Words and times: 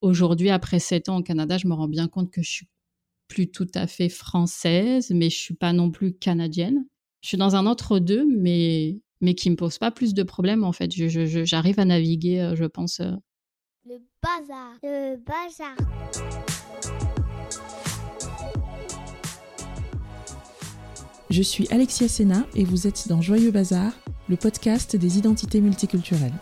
Aujourd'hui, 0.00 0.50
après 0.50 0.78
sept 0.78 1.08
ans 1.08 1.18
au 1.18 1.22
Canada, 1.22 1.58
je 1.58 1.66
me 1.66 1.74
rends 1.74 1.88
bien 1.88 2.06
compte 2.06 2.30
que 2.30 2.40
je 2.40 2.50
suis 2.50 2.68
plus 3.26 3.50
tout 3.50 3.66
à 3.74 3.88
fait 3.88 4.08
française, 4.08 5.10
mais 5.10 5.28
je 5.28 5.36
suis 5.36 5.54
pas 5.54 5.72
non 5.72 5.90
plus 5.90 6.12
canadienne. 6.12 6.86
Je 7.20 7.28
suis 7.28 7.36
dans 7.36 7.56
un 7.56 7.66
entre-deux, 7.66 8.24
mais, 8.24 9.00
mais 9.20 9.34
qui 9.34 9.50
me 9.50 9.56
pose 9.56 9.78
pas 9.78 9.90
plus 9.90 10.14
de 10.14 10.22
problèmes, 10.22 10.62
en 10.62 10.72
fait. 10.72 10.90
J'arrive 10.92 11.80
à 11.80 11.84
naviguer, 11.84 12.40
euh, 12.40 12.54
je 12.54 12.64
pense. 12.64 13.00
Euh. 13.00 13.10
Le 13.86 13.98
bazar. 14.22 14.74
Le 14.84 15.16
bazar. 15.16 15.76
Je 21.28 21.42
suis 21.42 21.66
Alexia 21.70 22.08
Sena 22.08 22.46
et 22.54 22.64
vous 22.64 22.86
êtes 22.86 23.08
dans 23.08 23.20
Joyeux 23.20 23.50
Bazar, 23.50 23.92
le 24.28 24.36
podcast 24.36 24.94
des 24.94 25.18
identités 25.18 25.60
multiculturelles. 25.60 26.32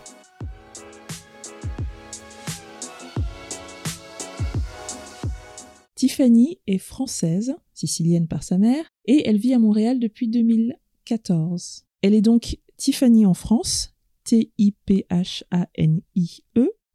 Tiffany 6.16 6.58
est 6.66 6.78
française, 6.78 7.54
sicilienne 7.74 8.26
par 8.26 8.42
sa 8.42 8.56
mère, 8.56 8.86
et 9.04 9.28
elle 9.28 9.36
vit 9.36 9.52
à 9.52 9.58
Montréal 9.58 9.98
depuis 9.98 10.28
2014. 10.28 11.84
Elle 12.00 12.14
est 12.14 12.22
donc 12.22 12.56
Tiffany 12.78 13.26
en 13.26 13.34
France, 13.34 13.94
T-I-P-H-A-N-I-E, 14.24 14.70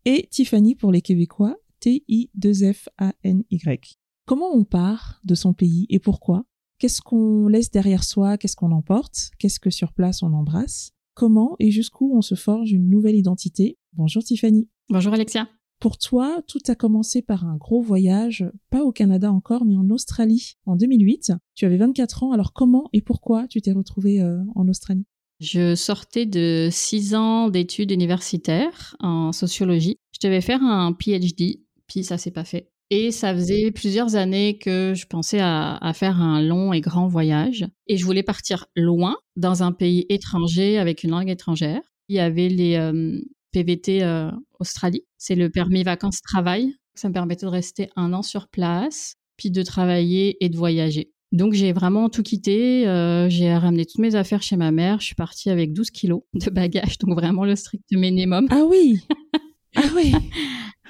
et 0.05 0.27
Tiffany 0.31 0.73
pour 0.73 0.91
les 0.91 1.03
Québécois, 1.03 1.55
T-I-2-F-A-N-Y. 1.81 3.99
Comment 4.25 4.55
on 4.55 4.63
part 4.63 5.22
de 5.23 5.35
son 5.35 5.53
pays 5.53 5.85
et 5.91 5.99
pourquoi? 5.99 6.44
Qu'est-ce 6.80 7.03
qu'on 7.03 7.47
laisse 7.47 7.69
derrière 7.69 8.03
soi? 8.03 8.39
Qu'est-ce 8.39 8.55
qu'on 8.55 8.72
emporte? 8.72 9.30
Qu'est-ce 9.38 9.59
que 9.59 9.69
sur 9.69 9.94
place 9.94 10.23
on 10.23 10.33
embrasse? 10.33 10.94
Comment 11.13 11.55
et 11.59 11.69
jusqu'où 11.69 12.11
on 12.17 12.23
se 12.23 12.33
forge 12.33 12.72
une 12.72 12.89
nouvelle 12.89 13.16
identité? 13.16 13.77
Bonjour 13.94 14.23
Tiffany. 14.23 14.67
Bonjour 14.89 15.13
Alexia. 15.13 15.47
Pour 15.81 15.98
toi, 15.98 16.44
tout 16.48 16.59
a 16.67 16.76
commencé 16.76 17.23
par 17.23 17.44
un 17.44 17.58
gros 17.58 17.81
voyage, 17.81 18.45
pas 18.70 18.84
au 18.84 18.91
Canada 18.91 19.31
encore, 19.31 19.66
mais 19.66 19.76
en 19.76 19.89
Australie, 19.89 20.53
en 20.67 20.75
2008. 20.75 21.33
Tu 21.56 21.66
avais 21.66 21.78
24 21.78 22.22
ans, 22.22 22.31
alors 22.33 22.53
comment 22.53 22.88
et 22.94 23.02
pourquoi 23.02 23.47
tu 23.47 23.61
t'es 23.61 23.72
retrouvée 23.72 24.22
euh, 24.22 24.38
en 24.53 24.67
Australie? 24.67 25.08
Je 25.39 25.73
sortais 25.73 26.28
de 26.28 26.69
6 26.72 27.16
ans 27.16 27.50
d'études 27.50 27.89
universitaires 27.89 28.95
en 29.00 29.31
sociologie. 29.31 29.97
Je 30.11 30.28
devais 30.28 30.41
faire 30.41 30.61
un 30.61 30.94
PhD, 30.94 31.61
puis 31.88 32.03
ça 32.03 32.19
s'est 32.19 32.30
pas 32.30 32.45
fait. 32.45 32.69
Et 32.91 33.09
ça 33.09 33.34
faisait 33.34 33.72
plusieurs 33.72 34.16
années 34.16 34.59
que 34.59 34.94
je 34.95 35.08
pensais 35.08 35.39
à, 35.41 35.80
faire 35.95 36.22
un 36.22 36.44
long 36.44 36.73
et 36.73 36.81
grand 36.81 37.08
voyage. 37.08 37.66
Et 37.88 37.97
je 37.97 38.06
voulais 38.06 38.22
partir 38.22 38.67
loin, 38.75 39.17
dans 39.36 39.63
un 39.63 39.72
pays 39.72 40.06
étranger, 40.09 40.78
avec 40.78 41.03
une 41.03 41.09
langue 41.09 41.30
étrangère. 41.30 41.81
Il 42.08 42.17
y 42.17 42.19
avait 42.19 42.50
les, 42.50 42.75
euh, 42.75 43.19
PVT 43.52 44.03
euh, 44.03 44.31
Australie. 44.59 45.03
C'est 45.17 45.35
le 45.35 45.49
permis 45.49 45.83
vacances-travail. 45.83 46.73
Ça 46.95 47.07
me 47.07 47.13
permettait 47.13 47.45
de 47.45 47.52
rester 47.52 47.89
un 47.95 48.13
an 48.13 48.21
sur 48.21 48.47
place, 48.47 49.16
puis 49.38 49.52
de 49.52 49.63
travailler 49.63 50.44
et 50.44 50.49
de 50.49 50.57
voyager. 50.57 51.11
Donc 51.31 51.53
j'ai 51.53 51.72
vraiment 51.72 52.09
tout 52.09 52.23
quitté. 52.23 52.88
Euh, 52.88 53.29
j'ai 53.29 53.53
ramené 53.55 53.85
toutes 53.85 54.02
mes 54.02 54.16
affaires 54.16 54.41
chez 54.44 54.57
ma 54.57 54.72
mère. 54.72 54.99
Je 54.99 55.05
suis 55.05 55.16
partie 55.16 55.49
avec 55.49 55.73
12 55.73 55.89
kilos 55.91 56.23
de 56.33 56.49
bagages, 56.49 56.97
donc 56.97 57.16
vraiment 57.16 57.45
le 57.45 57.55
strict 57.55 57.85
minimum. 57.91 58.47
Ah 58.49 58.63
oui 58.67 58.99
Ah 59.75 59.83
oui 59.95 60.13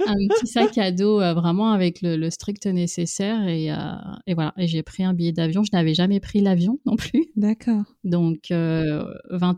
un 0.07 0.16
petit 0.27 0.47
sac 0.47 0.77
à 0.77 0.91
dos 0.91 1.21
euh, 1.21 1.33
vraiment 1.33 1.71
avec 1.71 2.02
le, 2.02 2.30
strict 2.30 2.66
nécessaire 2.66 3.47
et, 3.47 3.71
euh, 3.71 3.75
et 4.27 4.33
voilà. 4.33 4.53
Et 4.57 4.67
j'ai 4.67 4.83
pris 4.83 5.03
un 5.03 5.13
billet 5.13 5.31
d'avion. 5.31 5.63
Je 5.63 5.71
n'avais 5.73 5.94
jamais 5.94 6.19
pris 6.19 6.41
l'avion 6.41 6.80
non 6.85 6.95
plus. 6.95 7.25
D'accord. 7.35 7.83
Donc 8.03 8.47
20 8.49 8.55
euh, 8.55 9.03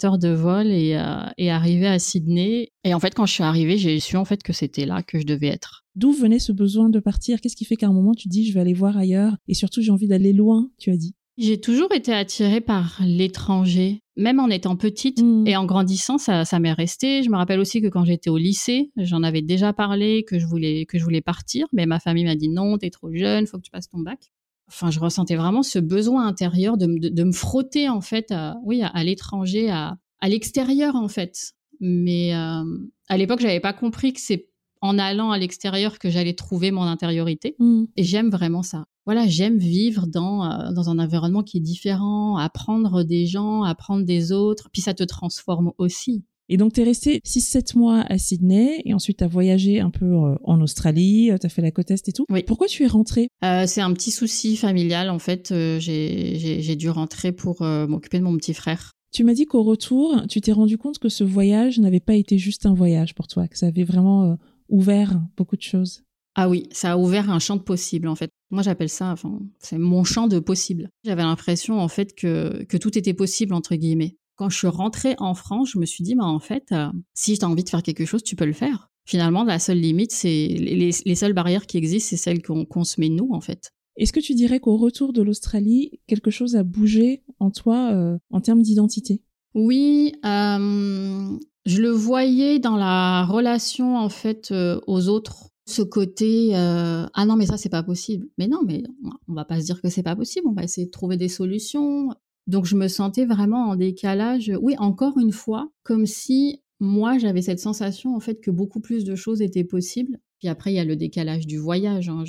heures 0.04 0.18
de 0.18 0.30
vol 0.30 0.68
et, 0.68 1.00
et 1.38 1.52
arrivé 1.52 1.88
à 1.88 2.00
Sydney. 2.00 2.72
Et 2.84 2.94
en 2.94 3.00
fait, 3.00 3.14
quand 3.14 3.26
je 3.26 3.34
suis 3.34 3.44
arrivée, 3.44 3.78
j'ai 3.78 4.00
su 4.00 4.18
en 4.18 4.26
fait 4.26 4.44
que 4.44 4.54
c'était 4.54 4.86
là 4.86 5.04
que 5.04 5.20
je 5.20 5.26
devais 5.26 5.48
être. 5.48 5.84
D'où 5.96 6.12
venait 6.12 6.40
ce 6.40 6.52
besoin 6.52 6.90
de 6.90 7.00
partir? 7.00 7.40
Qu'est-ce 7.40 7.56
qui 7.56 7.66
fait 7.66 7.76
qu'à 7.76 7.88
un 7.88 7.94
moment 7.94 8.14
tu 8.14 8.28
dis 8.28 8.48
je 8.48 8.54
vais 8.54 8.60
aller 8.60 8.74
voir 8.74 8.98
ailleurs? 8.98 9.38
Et 9.48 9.54
surtout 9.54 9.82
j'ai 9.82 9.92
envie 9.92 10.08
d'aller 10.08 10.34
loin 10.34 10.70
Tu 10.80 10.90
as 10.90 10.98
dit. 10.98 11.16
J'ai 11.38 11.60
toujours 11.60 11.92
été 11.94 12.14
attirée 12.14 12.62
par 12.62 13.00
l'étranger, 13.04 14.04
même 14.16 14.40
en 14.40 14.50
étant 14.50 14.76
petite 14.76 15.22
mmh. 15.22 15.48
et 15.48 15.58
en 15.58 15.66
grandissant, 15.66 16.20
ça, 16.20 16.46
ça 16.46 16.60
m'est 16.60 16.74
resté. 16.74 17.24
Je 17.24 17.30
me 17.30 17.38
rappelle 17.38 17.60
aussi 17.60 17.82
que 17.82 17.88
quand 17.88 18.06
j'étais 18.06 18.30
au 18.30 18.38
lycée, 18.38 18.92
j'en 18.98 19.24
avais 19.24 19.42
déjà 19.42 19.74
parlé 19.74 20.24
que 20.26 20.38
je 20.38 20.46
voulais 20.46 20.86
que 20.86 21.00
je 21.00 21.04
voulais 21.04 21.22
partir, 21.22 21.66
mais 21.74 21.88
ma 21.88 22.00
famille 22.00 22.26
m'a 22.26 22.36
dit 22.36 22.50
non, 22.50 22.78
t'es 22.78 22.92
trop 22.92 23.12
jeune, 23.12 23.48
faut 23.48 23.58
que 23.58 23.64
tu 23.64 23.72
passes 23.72 23.90
ton 23.90 24.00
bac. 24.00 24.32
Enfin, 24.68 24.92
je 24.92 25.00
ressentais 25.00 25.36
vraiment 25.36 25.64
ce 25.64 25.80
besoin 25.80 26.26
intérieur 26.26 26.78
de, 26.78 26.86
de, 26.86 27.24
me 27.24 27.32
frotter 27.32 27.90
en 27.90 28.02
fait, 28.02 28.32
à, 28.32 28.56
oui, 28.64 28.82
à, 28.82 29.04
l'étranger, 29.04 29.70
à, 29.70 29.98
à 30.22 30.30
l'extérieur 30.30 30.96
en 30.96 31.08
fait. 31.08 31.54
Mais 31.80 32.34
euh, 32.36 32.64
à 33.10 33.18
l'époque, 33.18 33.42
j'avais 33.42 33.60
pas 33.60 33.74
compris 33.74 34.14
que 34.14 34.22
c'est 34.22 34.50
en 34.84 35.00
allant 35.00 35.32
à 35.32 35.38
l'extérieur 35.40 35.98
que 35.98 36.10
j'allais 36.10 36.34
trouver 36.34 36.70
mon 36.70 36.84
intériorité. 36.84 37.56
Mmh. 37.58 37.86
Et 37.96 38.04
j'aime 38.04 38.30
vraiment 38.30 38.64
ça 38.64 38.86
voilà, 39.06 39.28
j'aime 39.28 39.58
vivre 39.58 40.08
dans, 40.08 40.46
euh, 40.46 40.72
dans 40.72 40.90
un 40.90 41.00
environnement 41.00 41.44
qui 41.44 41.58
est 41.58 41.62
différent, 41.62 42.38
apprendre 42.38 43.04
des 43.04 43.26
gens, 43.26 43.64
apprendre 43.64 44.06
des 44.06 44.32
autres, 44.32 44.70
puis 44.72 44.82
ça 44.82 44.94
te 44.94 45.04
transforme 45.04 45.74
aussi. 45.78 46.24
Et 46.50 46.58
donc, 46.58 46.74
tu 46.74 46.82
es 46.82 46.84
resté 46.84 47.20
6-7 47.26 47.78
mois 47.78 48.02
à 48.10 48.18
Sydney 48.18 48.82
et 48.86 48.94
ensuite 48.94 49.18
tu 49.18 49.24
as 49.24 49.28
voyagé 49.28 49.80
un 49.80 49.90
peu 49.90 50.06
euh, 50.06 50.36
en 50.44 50.62
Australie, 50.62 51.32
euh, 51.32 51.38
tu 51.38 51.46
as 51.46 51.50
fait 51.50 51.62
la 51.62 51.72
côte 51.72 51.92
Est 51.92 52.08
et 52.08 52.12
tout. 52.12 52.26
Oui. 52.30 52.44
Pourquoi 52.44 52.68
tu 52.68 52.84
es 52.84 52.88
rentrée? 52.88 53.28
C'est 53.42 53.82
un 53.82 53.92
petit 53.94 54.12
souci 54.12 54.56
familial 54.56 55.10
en 55.10 55.20
fait. 55.20 55.54
J'ai 55.80 56.76
dû 56.78 56.90
rentrer 56.90 57.32
pour 57.32 57.62
m'occuper 57.62 58.20
de 58.20 58.24
mon 58.24 58.38
petit 58.38 58.54
frère. 58.54 58.92
Tu 59.14 59.24
m'as 59.24 59.34
dit 59.34 59.46
qu'au 59.46 59.64
retour, 59.64 60.22
tu 60.28 60.42
t'es 60.42 60.52
rendu 60.52 60.78
compte 60.78 60.98
que 60.98 61.10
ce 61.10 61.24
voyage 61.24 61.80
n'avait 61.80 62.00
pas 62.00 62.16
été 62.16 62.38
juste 62.38 62.66
un 62.66 62.74
voyage 62.74 63.16
pour 63.16 63.28
toi, 63.28 63.48
que 63.48 63.58
ça 63.58 63.68
avait 63.68 63.84
vraiment 63.84 64.38
ouvert 64.70 65.22
beaucoup 65.38 65.56
de 65.56 65.62
choses. 65.62 66.04
Ah 66.36 66.50
oui, 66.50 66.68
ça 66.72 66.94
a 66.94 66.98
ouvert 66.98 67.30
un 67.30 67.40
champ 67.40 67.56
de 67.56 67.62
possibles 67.62 68.08
en 68.08 68.16
fait. 68.16 68.32
Moi 68.50 68.64
j'appelle 68.64 68.90
ça, 68.90 69.12
enfin, 69.12 69.40
c'est 69.60 69.78
mon 69.78 70.04
champ 70.04 70.28
de 70.28 70.40
possibles. 70.40 70.90
J'avais 71.04 71.22
l'impression 71.22 71.80
en 71.80 71.88
fait 71.88 72.16
que, 72.16 72.64
que 72.64 72.78
tout 72.78 72.98
était 72.98 73.14
possible 73.14 73.54
entre 73.54 73.76
guillemets. 73.76 74.18
Quand 74.36 74.50
je 74.50 74.58
suis 74.58 74.68
rentrée 74.68 75.16
en 75.20 75.36
France, 75.36 75.72
je 75.74 75.78
me 75.78 75.86
suis 75.86 76.04
dit, 76.04 76.16
bah 76.16 76.26
en 76.26 76.40
fait, 76.40 76.72
euh, 76.72 76.88
si 77.14 77.38
tu 77.38 77.46
as 77.46 77.50
envie 77.50 77.64
de 77.64 77.70
faire 77.70 77.84
quelque 77.84 78.06
chose, 78.06 78.24
tu 78.24 78.36
peux 78.36 78.46
le 78.46 78.54
faire. 78.54 78.90
Finalement, 79.06 79.44
la 79.44 79.60
seule 79.60 79.80
limite, 79.80 80.12
c'est 80.12 80.48
les, 80.48 80.92
les, 81.06 81.16
seules 81.16 81.34
barrières 81.34 81.68
qui 81.68 81.78
existent, 81.78 82.10
c'est 82.10 82.18
celles 82.18 82.42
qu'on 82.42 82.84
se 82.84 83.00
met 83.00 83.10
nous 83.10 83.30
en 83.32 83.42
fait. 83.42 83.72
Est-ce 83.98 84.14
que 84.14 84.20
tu 84.20 84.34
dirais 84.34 84.60
qu'au 84.60 84.78
retour 84.78 85.14
de 85.14 85.22
l'Australie, 85.22 86.00
quelque 86.08 86.32
chose 86.32 86.56
a 86.56 86.64
bougé 86.64 87.22
en 87.40 87.52
toi 87.52 87.92
euh, 87.92 88.18
en 88.32 88.42
termes 88.42 88.64
d'identité? 88.64 89.22
Oui, 89.54 90.14
euh, 90.26 91.38
je 91.66 91.82
le 91.82 91.90
voyais 91.90 92.60
dans 92.60 92.76
la 92.76 93.26
relation 93.26 93.98
en 93.98 94.10
fait 94.10 94.54
aux 94.88 95.08
autres 95.08 95.54
ce 95.66 95.82
côté 95.82 96.56
euh, 96.56 97.06
ah 97.14 97.26
non 97.26 97.36
mais 97.36 97.46
ça 97.46 97.58
c'est 97.58 97.70
pas 97.70 97.84
possible. 97.84 98.28
Mais 98.38 98.48
non 98.48 98.62
mais 98.66 98.84
on 99.28 99.34
va 99.34 99.46
pas 99.46 99.60
se 99.60 99.66
dire 99.66 99.82
que 99.82 99.90
c'est 99.90 100.04
pas 100.04 100.16
possible. 100.16 100.48
On 100.48 100.54
va 100.54 100.64
essayer 100.64 100.86
de 100.86 100.92
trouver 100.92 101.18
des 101.18 101.30
solutions. 101.30 102.10
Donc 102.48 102.66
je 102.66 102.76
me 102.76 102.88
sentais 102.88 103.26
vraiment 103.26 103.70
en 103.70 103.76
décalage. 103.76 104.52
Oui 104.62 104.76
encore 104.78 105.18
une 105.18 105.32
fois 105.32 105.70
comme 105.84 106.06
si 106.06 106.62
moi 106.80 107.18
j'avais 107.18 107.42
cette 107.42 107.60
sensation 107.60 108.16
en 108.16 108.20
fait 108.20 108.42
que 108.42 108.52
beaucoup 108.52 108.82
plus 108.82 109.04
de 109.06 109.16
choses 109.16 109.42
étaient 109.42 109.64
possibles. 109.64 110.20
Puis 110.40 110.50
après 110.50 110.74
il 110.74 110.76
y 110.76 110.80
a 110.80 110.86
le 110.86 110.98
décalage 110.98 111.48
du 111.48 111.58
voyage 111.58 112.10
hein. 112.10 112.24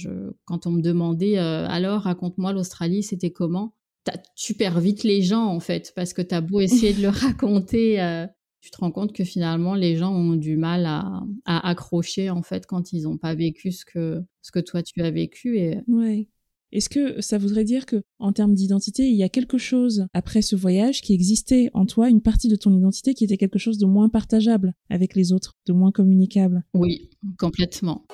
quand 0.44 0.66
on 0.66 0.70
me 0.70 0.82
demandait 0.82 1.38
euh, 1.38 1.66
alors 1.68 2.02
raconte-moi 2.02 2.52
l'Australie 2.52 3.02
c'était 3.02 3.30
comment? 3.30 3.74
Tu 4.36 4.52
perds 4.52 4.80
vite 4.80 5.02
les 5.02 5.22
gens 5.22 5.46
en 5.46 5.60
fait 5.60 5.92
parce 5.96 6.12
que 6.12 6.22
tu 6.22 6.34
as 6.34 6.40
beau 6.40 6.60
essayer 6.60 6.92
de 6.92 7.02
le 7.02 7.08
raconter 7.08 8.00
euh, 8.00 8.26
tu 8.64 8.70
te 8.70 8.78
rends 8.78 8.90
compte 8.90 9.12
que 9.12 9.24
finalement 9.24 9.74
les 9.74 9.94
gens 9.94 10.10
ont 10.10 10.36
du 10.36 10.56
mal 10.56 10.86
à, 10.86 11.22
accrocher 11.44 12.30
en 12.30 12.42
fait 12.42 12.64
quand 12.64 12.94
ils 12.94 13.02
n'ont 13.02 13.18
pas 13.18 13.34
vécu 13.34 13.72
ce 13.72 13.84
que, 13.84 14.22
ce 14.40 14.50
que 14.52 14.58
toi 14.58 14.82
tu 14.82 15.02
as 15.02 15.10
vécu. 15.10 15.58
Et... 15.58 15.82
Ouais. 15.86 16.28
Est-ce 16.72 16.88
que 16.88 17.20
ça 17.20 17.36
voudrait 17.36 17.64
dire 17.64 17.84
que, 17.84 18.02
en 18.18 18.32
termes 18.32 18.54
d'identité, 18.54 19.06
il 19.06 19.16
y 19.16 19.22
a 19.22 19.28
quelque 19.28 19.58
chose 19.58 20.06
après 20.14 20.40
ce 20.40 20.56
voyage 20.56 21.02
qui 21.02 21.12
existait 21.12 21.68
en 21.74 21.84
toi, 21.84 22.08
une 22.08 22.22
partie 22.22 22.48
de 22.48 22.56
ton 22.56 22.74
identité 22.74 23.12
qui 23.12 23.24
était 23.24 23.36
quelque 23.36 23.58
chose 23.58 23.76
de 23.76 23.84
moins 23.84 24.08
partageable 24.08 24.72
avec 24.88 25.14
les 25.14 25.32
autres, 25.32 25.52
de 25.66 25.74
moins 25.74 25.92
communicable? 25.92 26.64
Oui, 26.72 27.10
complètement. 27.38 28.06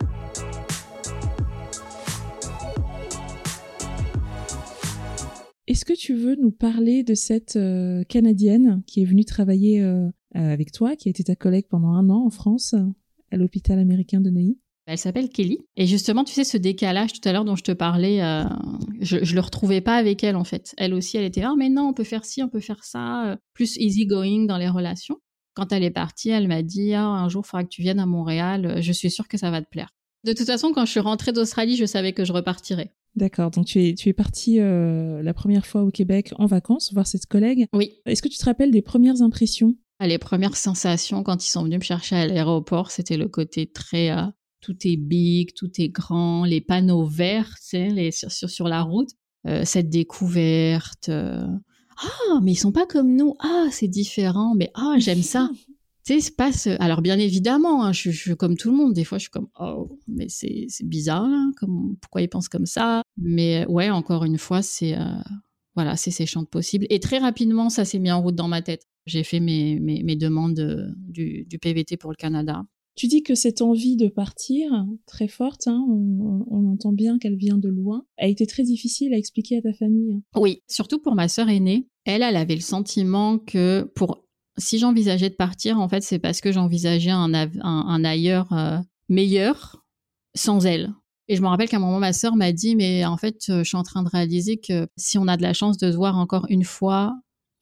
Est-ce 5.68 5.84
que 5.84 5.92
tu 5.92 6.14
veux 6.14 6.34
nous 6.34 6.50
parler 6.50 7.04
de 7.04 7.14
cette 7.14 7.54
euh, 7.54 8.02
Canadienne 8.08 8.82
qui 8.88 9.02
est 9.02 9.04
venue 9.04 9.24
travailler 9.24 9.80
euh, 9.80 10.08
euh, 10.08 10.10
avec 10.34 10.72
toi, 10.72 10.96
qui 10.96 11.08
a 11.08 11.10
été 11.10 11.24
ta 11.24 11.36
collègue 11.36 11.66
pendant 11.68 11.90
un 11.90 12.08
an 12.08 12.24
en 12.26 12.30
France, 12.30 12.74
à 13.30 13.36
l'hôpital 13.36 13.78
américain 13.78 14.20
de 14.20 14.30
Neuilly 14.30 14.58
elle 14.90 14.98
s'appelle 14.98 15.28
Kelly. 15.28 15.58
Et 15.76 15.86
justement, 15.86 16.24
tu 16.24 16.32
sais, 16.32 16.42
ce 16.42 16.56
décalage 16.56 17.12
tout 17.12 17.28
à 17.28 17.32
l'heure 17.32 17.44
dont 17.44 17.54
je 17.54 17.62
te 17.62 17.70
parlais, 17.70 18.18
je, 19.00 19.18
ne 19.18 19.34
le 19.34 19.40
retrouvais 19.40 19.80
pas 19.80 19.94
avec 19.94 20.24
elle, 20.24 20.34
en 20.34 20.42
fait. 20.42 20.74
Elle 20.78 20.94
aussi, 20.94 21.16
elle 21.16 21.24
était, 21.24 21.42
ah, 21.42 21.54
mais 21.56 21.68
non, 21.68 21.88
on 21.88 21.92
peut 21.92 22.02
faire 22.02 22.24
ci, 22.24 22.42
on 22.42 22.48
peut 22.48 22.58
faire 22.58 22.82
ça, 22.82 23.38
plus 23.54 23.76
easy 23.76 24.06
going 24.06 24.46
dans 24.46 24.58
les 24.58 24.68
relations. 24.68 25.18
Quand 25.54 25.72
elle 25.72 25.84
est 25.84 25.92
partie, 25.92 26.30
elle 26.30 26.48
m'a 26.48 26.62
dit, 26.62 26.92
ah, 26.94 27.04
un 27.04 27.28
jour, 27.28 27.44
il 27.46 27.48
faudra 27.48 27.62
que 27.62 27.68
tu 27.68 27.82
viennes 27.82 28.00
à 28.00 28.06
Montréal, 28.06 28.82
je 28.82 28.92
suis 28.92 29.10
sûre 29.10 29.28
que 29.28 29.38
ça 29.38 29.52
va 29.52 29.62
te 29.62 29.68
plaire. 29.68 29.90
De 30.24 30.32
toute 30.32 30.46
façon, 30.46 30.72
quand 30.72 30.84
je 30.84 30.90
suis 30.90 31.00
rentrée 31.00 31.32
d'Australie, 31.32 31.76
je 31.76 31.86
savais 31.86 32.12
que 32.12 32.24
je 32.24 32.32
repartirais. 32.32 32.90
D'accord, 33.14 33.50
donc 33.50 33.66
tu 33.66 33.82
es, 33.82 33.94
tu 33.94 34.08
es 34.08 34.12
partie 34.12 34.60
euh, 34.60 35.22
la 35.22 35.34
première 35.34 35.66
fois 35.66 35.82
au 35.82 35.90
Québec 35.90 36.32
en 36.36 36.46
vacances 36.46 36.92
voir 36.92 37.06
cette 37.06 37.26
collègue. 37.26 37.66
Oui. 37.72 37.92
Est-ce 38.06 38.22
que 38.22 38.28
tu 38.28 38.38
te 38.38 38.44
rappelles 38.44 38.70
des 38.70 38.82
premières 38.82 39.22
impressions? 39.22 39.76
Les 40.00 40.18
premières 40.18 40.56
sensations 40.56 41.22
quand 41.22 41.44
ils 41.44 41.50
sont 41.50 41.62
venus 41.62 41.80
me 41.80 41.84
chercher 41.84 42.16
à 42.16 42.26
l'aéroport, 42.26 42.90
c'était 42.90 43.18
le 43.18 43.28
côté 43.28 43.70
très, 43.70 44.10
euh, 44.10 44.22
tout 44.62 44.76
est 44.84 44.96
big, 44.96 45.52
tout 45.54 45.70
est 45.78 45.90
grand, 45.90 46.44
les 46.44 46.62
panneaux 46.62 47.04
verts, 47.04 47.54
les, 47.72 48.10
sur, 48.10 48.30
sur, 48.30 48.68
la 48.68 48.80
route, 48.80 49.10
euh, 49.46 49.62
cette 49.66 49.90
découverte. 49.90 51.10
Euh, 51.10 51.46
ah, 52.02 52.40
mais 52.42 52.52
ils 52.52 52.56
sont 52.56 52.72
pas 52.72 52.86
comme 52.86 53.14
nous. 53.14 53.34
Ah, 53.40 53.66
c'est 53.70 53.88
différent. 53.88 54.54
Mais 54.56 54.70
ah, 54.72 54.94
j'aime 54.96 55.22
ça. 55.22 55.50
tu 56.06 56.18
sais, 56.18 56.30
passe. 56.30 56.66
Alors 56.78 57.02
bien 57.02 57.18
évidemment, 57.18 57.84
hein, 57.84 57.92
je, 57.92 58.10
suis 58.10 58.36
comme 58.36 58.56
tout 58.56 58.70
le 58.70 58.78
monde. 58.78 58.94
Des 58.94 59.04
fois, 59.04 59.18
je 59.18 59.24
suis 59.24 59.30
comme 59.30 59.48
oh, 59.60 59.98
mais 60.08 60.28
c'est 60.30 60.66
bizarre. 60.82 61.28
comme 61.58 61.96
pourquoi 62.00 62.22
ils 62.22 62.28
pensent 62.28 62.48
comme 62.48 62.64
ça. 62.64 63.02
Mais 63.18 63.66
ouais, 63.66 63.90
encore 63.90 64.24
une 64.24 64.38
fois, 64.38 64.62
c'est 64.62 64.96
voilà, 65.74 65.96
c'est 65.96 66.10
ces 66.10 66.24
champs 66.24 66.42
de 66.42 66.48
possibles. 66.48 66.86
Et 66.88 67.00
très 67.00 67.18
rapidement, 67.18 67.68
ça 67.68 67.84
s'est 67.84 67.98
mis 67.98 68.10
en 68.10 68.22
route 68.22 68.34
dans 68.34 68.48
ma 68.48 68.62
tête. 68.62 68.86
J'ai 69.06 69.24
fait 69.24 69.40
mes, 69.40 69.80
mes, 69.80 70.16
demandes 70.16 70.94
du, 70.96 71.44
du 71.44 71.58
PVT 71.58 71.96
pour 71.96 72.10
le 72.10 72.16
Canada. 72.16 72.64
Tu 72.96 73.06
dis 73.06 73.22
que 73.22 73.34
cette 73.34 73.62
envie 73.62 73.96
de 73.96 74.08
partir, 74.08 74.84
très 75.06 75.28
forte, 75.28 75.66
hein, 75.68 75.82
on, 75.88 76.66
entend 76.70 76.92
bien 76.92 77.18
qu'elle 77.18 77.36
vient 77.36 77.56
de 77.56 77.68
loin, 77.68 78.04
a 78.18 78.26
été 78.26 78.46
très 78.46 78.62
difficile 78.62 79.14
à 79.14 79.16
expliquer 79.16 79.58
à 79.58 79.62
ta 79.62 79.72
famille. 79.72 80.20
Oui, 80.36 80.62
surtout 80.68 80.98
pour 80.98 81.14
ma 81.14 81.28
sœur 81.28 81.48
aînée. 81.48 81.88
Elle, 82.04 82.22
elle 82.22 82.36
avait 82.36 82.54
le 82.54 82.60
sentiment 82.60 83.38
que 83.38 83.90
pour 83.94 84.24
si 84.58 84.78
j'envisageais 84.78 85.30
de 85.30 85.34
partir, 85.34 85.80
en 85.80 85.88
fait, 85.88 86.02
c'est 86.02 86.18
parce 86.18 86.40
que 86.40 86.52
j'envisageais 86.52 87.10
un, 87.10 87.32
un, 87.32 88.04
ailleurs 88.04 88.52
euh, 88.52 88.78
meilleur 89.08 89.82
sans 90.34 90.66
elle. 90.66 90.92
Et 91.28 91.36
je 91.36 91.42
me 91.42 91.46
rappelle 91.46 91.68
qu'à 91.68 91.78
un 91.78 91.80
moment, 91.80 92.00
ma 92.00 92.12
sœur 92.12 92.36
m'a 92.36 92.52
dit, 92.52 92.76
mais 92.76 93.04
en 93.04 93.16
fait, 93.16 93.36
euh, 93.48 93.62
je 93.62 93.68
suis 93.68 93.76
en 93.76 93.82
train 93.82 94.02
de 94.02 94.08
réaliser 94.08 94.58
que 94.58 94.88
si 94.96 95.16
on 95.16 95.28
a 95.28 95.36
de 95.36 95.42
la 95.42 95.54
chance 95.54 95.78
de 95.78 95.90
se 95.90 95.96
voir 95.96 96.18
encore 96.18 96.46
une 96.48 96.64
fois 96.64 97.14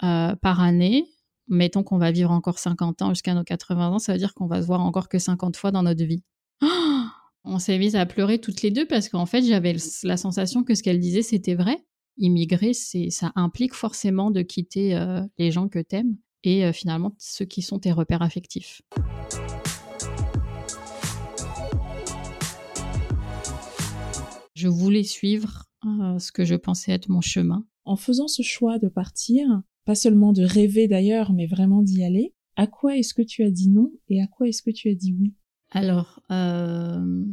euh, 0.03 0.35
par 0.43 0.61
année, 0.61 1.05
mettons 1.49 1.83
qu'on 1.83 1.99
va 1.99 2.11
vivre 2.11 2.31
encore 2.31 2.59
50 2.59 3.03
ans 3.03 3.09
jusqu'à 3.11 3.35
nos 3.35 3.45
80 3.45 3.89
ans, 3.89 3.99
ça 3.99 4.13
veut 4.13 4.19
dire 4.19 4.35
qu'on 4.35 4.47
va 4.47 4.63
se 4.63 4.67
voir 4.67 4.81
encore 4.81 5.09
que 5.09 5.19
50 5.19 5.57
fois 5.57 5.71
dans 5.71 5.83
notre 5.83 6.05
vie. 6.05 6.23
on 7.45 7.59
s'est 7.59 7.79
mis 7.79 7.97
à 7.97 8.07
pleurer 8.07 8.39
toutes 8.39 8.63
les 8.63 8.71
deux 8.71 8.87
parce 8.87 9.09
qu'en 9.09 9.27
fait, 9.27 9.43
j'avais 9.43 9.77
la 10.03 10.17
sensation 10.17 10.63
que 10.65 10.75
ce 10.75 10.83
qu'elle 10.83 11.01
disait, 11.01 11.23
c'était 11.23 11.55
vrai. 11.55 11.85
Immigrer, 12.17 12.75
c'est, 12.75 13.11
ça 13.11 13.33
implique 13.37 13.75
forcément 13.75 14.31
de 14.31 14.43
quitter 14.43 14.97
euh, 14.97 15.23
les 15.39 15.51
gens 15.51 15.69
que 15.69 15.79
t'aimes 15.79 16.17
et 16.43 16.65
euh, 16.65 16.73
finalement 16.73 17.15
ceux 17.19 17.45
qui 17.45 17.63
sont 17.63 17.79
tes 17.79 17.93
repères 17.93 18.23
affectifs. 18.23 18.83
Je 24.55 24.67
voulais 24.67 25.05
suivre 25.05 25.67
euh, 25.87 26.19
ce 26.19 26.33
que 26.33 26.45
je 26.45 26.57
pensais 26.57 26.91
être 26.91 27.09
mon 27.09 27.21
chemin. 27.21 27.65
En 27.85 27.97
faisant 27.97 28.27
ce 28.27 28.43
choix 28.43 28.79
de 28.81 28.89
partir, 28.89 29.63
pas 29.89 29.95
seulement 29.95 30.35
de 30.35 30.43
rêver 30.43 30.87
d'ailleurs, 30.87 31.33
mais 31.33 31.47
vraiment 31.47 31.81
d'y 31.81 32.05
aller. 32.05 32.35
À 32.57 32.67
quoi 32.67 32.99
est-ce 32.99 33.15
que 33.15 33.23
tu 33.23 33.43
as 33.43 33.51
dit 33.51 33.71
non 33.71 33.91
et 34.11 34.21
à 34.21 34.27
quoi 34.27 34.47
est-ce 34.47 34.61
que 34.61 34.71
tu 34.71 34.91
as 34.91 34.95
dit 34.95 35.17
oui? 35.19 35.33
Alors, 35.71 36.21
euh, 36.31 37.25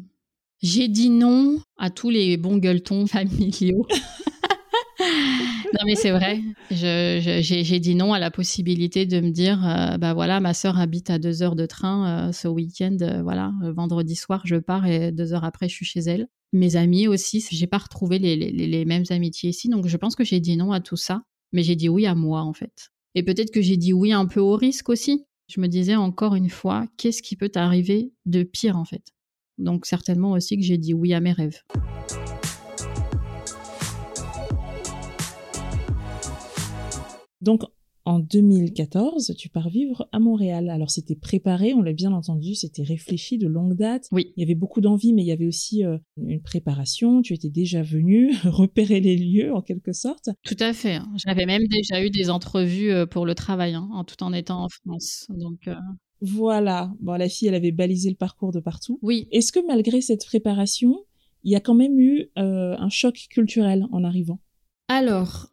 j'ai 0.61 0.87
dit 0.87 1.09
non 1.09 1.59
à 1.77 1.89
tous 1.89 2.09
les 2.09 2.37
bons 2.37 2.55
gueuletons 2.55 3.07
familiaux. 3.07 3.85
non 5.01 5.81
mais 5.85 5.95
c'est 5.95 6.11
vrai, 6.11 6.39
j'ai 6.71 7.79
dit 7.81 7.93
non 7.93 8.13
à 8.13 8.19
la 8.19 8.31
possibilité 8.31 9.05
de 9.05 9.19
me 9.19 9.31
dire, 9.31 9.61
euh, 9.67 9.97
bah 9.97 10.13
voilà, 10.13 10.39
ma 10.39 10.53
sœur 10.53 10.79
habite 10.79 11.09
à 11.09 11.19
deux 11.19 11.43
heures 11.43 11.57
de 11.57 11.65
train 11.65 12.29
euh, 12.29 12.31
ce 12.31 12.47
week-end, 12.47 12.95
voilà, 13.21 13.51
vendredi 13.75 14.15
soir 14.15 14.43
je 14.45 14.55
pars 14.55 14.87
et 14.87 15.11
deux 15.11 15.33
heures 15.33 15.43
après 15.43 15.67
je 15.67 15.75
suis 15.75 15.85
chez 15.85 15.99
elle. 15.99 16.29
Mes 16.53 16.77
amis 16.77 17.09
aussi, 17.09 17.45
j'ai 17.51 17.67
pas 17.67 17.79
retrouvé 17.79 18.17
les, 18.17 18.37
les, 18.37 18.85
mêmes 18.85 19.03
amitiés 19.09 19.49
ici, 19.49 19.67
donc 19.67 19.87
je 19.87 19.97
pense 19.97 20.15
que 20.15 20.23
j'ai 20.23 20.39
dit 20.39 20.55
non 20.55 20.71
à 20.71 20.79
tout 20.79 20.95
ça 20.95 21.23
mais 21.55 21.63
j'ai 21.63 21.77
dit 21.77 21.87
oui 21.87 22.05
à 22.05 22.15
moi 22.15 22.41
en 22.41 22.51
fait. 22.51 22.91
Et 23.15 23.23
peut-être 23.23 23.49
que 23.49 23.61
j'ai 23.61 23.77
dit 23.77 23.93
oui 23.93 24.11
un 24.11 24.25
peu 24.25 24.41
au 24.41 24.57
risque 24.57 24.89
aussi. 24.89 25.25
Je 25.47 25.61
me 25.61 25.67
disais 25.67 25.95
encore 25.95 26.35
une 26.35 26.49
fois, 26.49 26.85
qu'est-ce 26.97 27.21
qui 27.21 27.37
peut 27.37 27.47
t'arriver 27.47 28.11
de 28.25 28.43
pire 28.43 28.75
en 28.75 28.83
fait? 28.83 29.13
Donc 29.57 29.85
certainement 29.85 30.33
aussi 30.33 30.57
que 30.57 30.63
j'ai 30.63 30.77
dit 30.77 30.93
oui 30.93 31.13
à 31.13 31.21
mes 31.21 31.31
rêves. 31.31 31.61
Donc 37.39 37.61
en 38.05 38.19
2014, 38.19 39.33
tu 39.35 39.49
pars 39.49 39.69
vivre 39.69 40.07
à 40.11 40.19
Montréal. 40.19 40.69
Alors 40.69 40.91
c'était 40.91 41.15
préparé, 41.15 41.73
on 41.73 41.81
l'a 41.81 41.91
bien 41.91 42.13
entendu, 42.13 42.53
c'était 42.53 42.83
réfléchi 42.83 43.39
de 43.39 43.47
longue 43.47 43.73
date. 43.75 44.07
Oui. 44.11 44.31
Il 44.37 44.41
y 44.41 44.43
avait 44.43 44.55
beaucoup 44.55 44.79
d'envie, 44.79 45.11
mais 45.11 45.23
il 45.23 45.27
y 45.27 45.31
avait 45.31 45.47
aussi 45.47 45.83
euh, 45.83 45.97
une 46.17 46.41
préparation. 46.41 47.23
Tu 47.23 47.33
étais 47.33 47.49
déjà 47.49 47.81
venu 47.81 48.31
repérer 48.43 48.99
les 48.99 49.17
lieux 49.17 49.53
en 49.53 49.61
quelque 49.63 49.91
sorte. 49.91 50.29
Tout 50.43 50.57
à 50.59 50.73
fait. 50.73 50.95
Hein. 50.95 51.11
J'avais 51.25 51.47
même 51.47 51.65
déjà 51.67 52.03
eu 52.03 52.11
des 52.11 52.29
entrevues 52.29 52.91
euh, 52.91 53.07
pour 53.07 53.25
le 53.25 53.33
travail, 53.33 53.73
hein, 53.73 53.89
en 53.91 54.03
tout 54.03 54.21
en 54.21 54.33
étant 54.33 54.63
en 54.63 54.69
France. 54.69 55.25
Donc. 55.29 55.67
Euh, 55.67 55.73
voilà. 56.21 56.93
Bon, 57.01 57.13
la 57.13 57.27
fille, 57.27 57.47
elle 57.47 57.55
avait 57.55 57.71
balisé 57.71 58.09
le 58.09 58.15
parcours 58.15 58.51
de 58.51 58.59
partout. 58.59 58.99
Oui. 59.01 59.27
Est-ce 59.31 59.51
que 59.51 59.65
malgré 59.65 60.01
cette 60.01 60.25
préparation, 60.25 60.95
il 61.43 61.51
y 61.51 61.55
a 61.55 61.59
quand 61.59 61.75
même 61.75 61.99
eu 61.99 62.29
un 62.35 62.89
choc 62.89 63.27
culturel 63.29 63.85
en 63.91 64.03
arrivant? 64.03 64.39
Alors. 64.87 65.49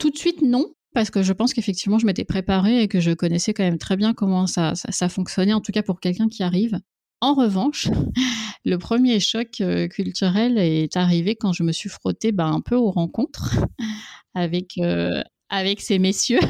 Tout 0.00 0.08
de 0.08 0.16
suite, 0.16 0.40
non, 0.40 0.72
parce 0.94 1.10
que 1.10 1.22
je 1.22 1.34
pense 1.34 1.52
qu'effectivement, 1.52 1.98
je 1.98 2.06
m'étais 2.06 2.24
préparée 2.24 2.82
et 2.82 2.88
que 2.88 3.00
je 3.00 3.10
connaissais 3.10 3.52
quand 3.52 3.62
même 3.62 3.76
très 3.76 3.98
bien 3.98 4.14
comment 4.14 4.46
ça, 4.46 4.72
ça, 4.74 5.08
fonctionnait, 5.10 5.52
en 5.52 5.60
tout 5.60 5.72
cas 5.72 5.82
pour 5.82 6.00
quelqu'un 6.00 6.28
qui 6.28 6.42
arrive. 6.42 6.80
En 7.20 7.34
revanche, 7.34 7.88
le 8.64 8.78
premier 8.78 9.20
choc 9.20 9.60
euh, 9.60 9.88
culturel 9.88 10.56
est 10.56 10.96
arrivé 10.96 11.36
quand 11.36 11.52
je 11.52 11.64
me 11.64 11.72
suis 11.72 11.90
frottée 11.90 12.32
bah, 12.32 12.46
un 12.46 12.62
peu 12.62 12.76
aux 12.76 12.90
rencontres 12.90 13.58
avec, 14.34 14.78
euh, 14.78 15.22
avec 15.50 15.82
ces 15.82 15.98
messieurs. 15.98 16.40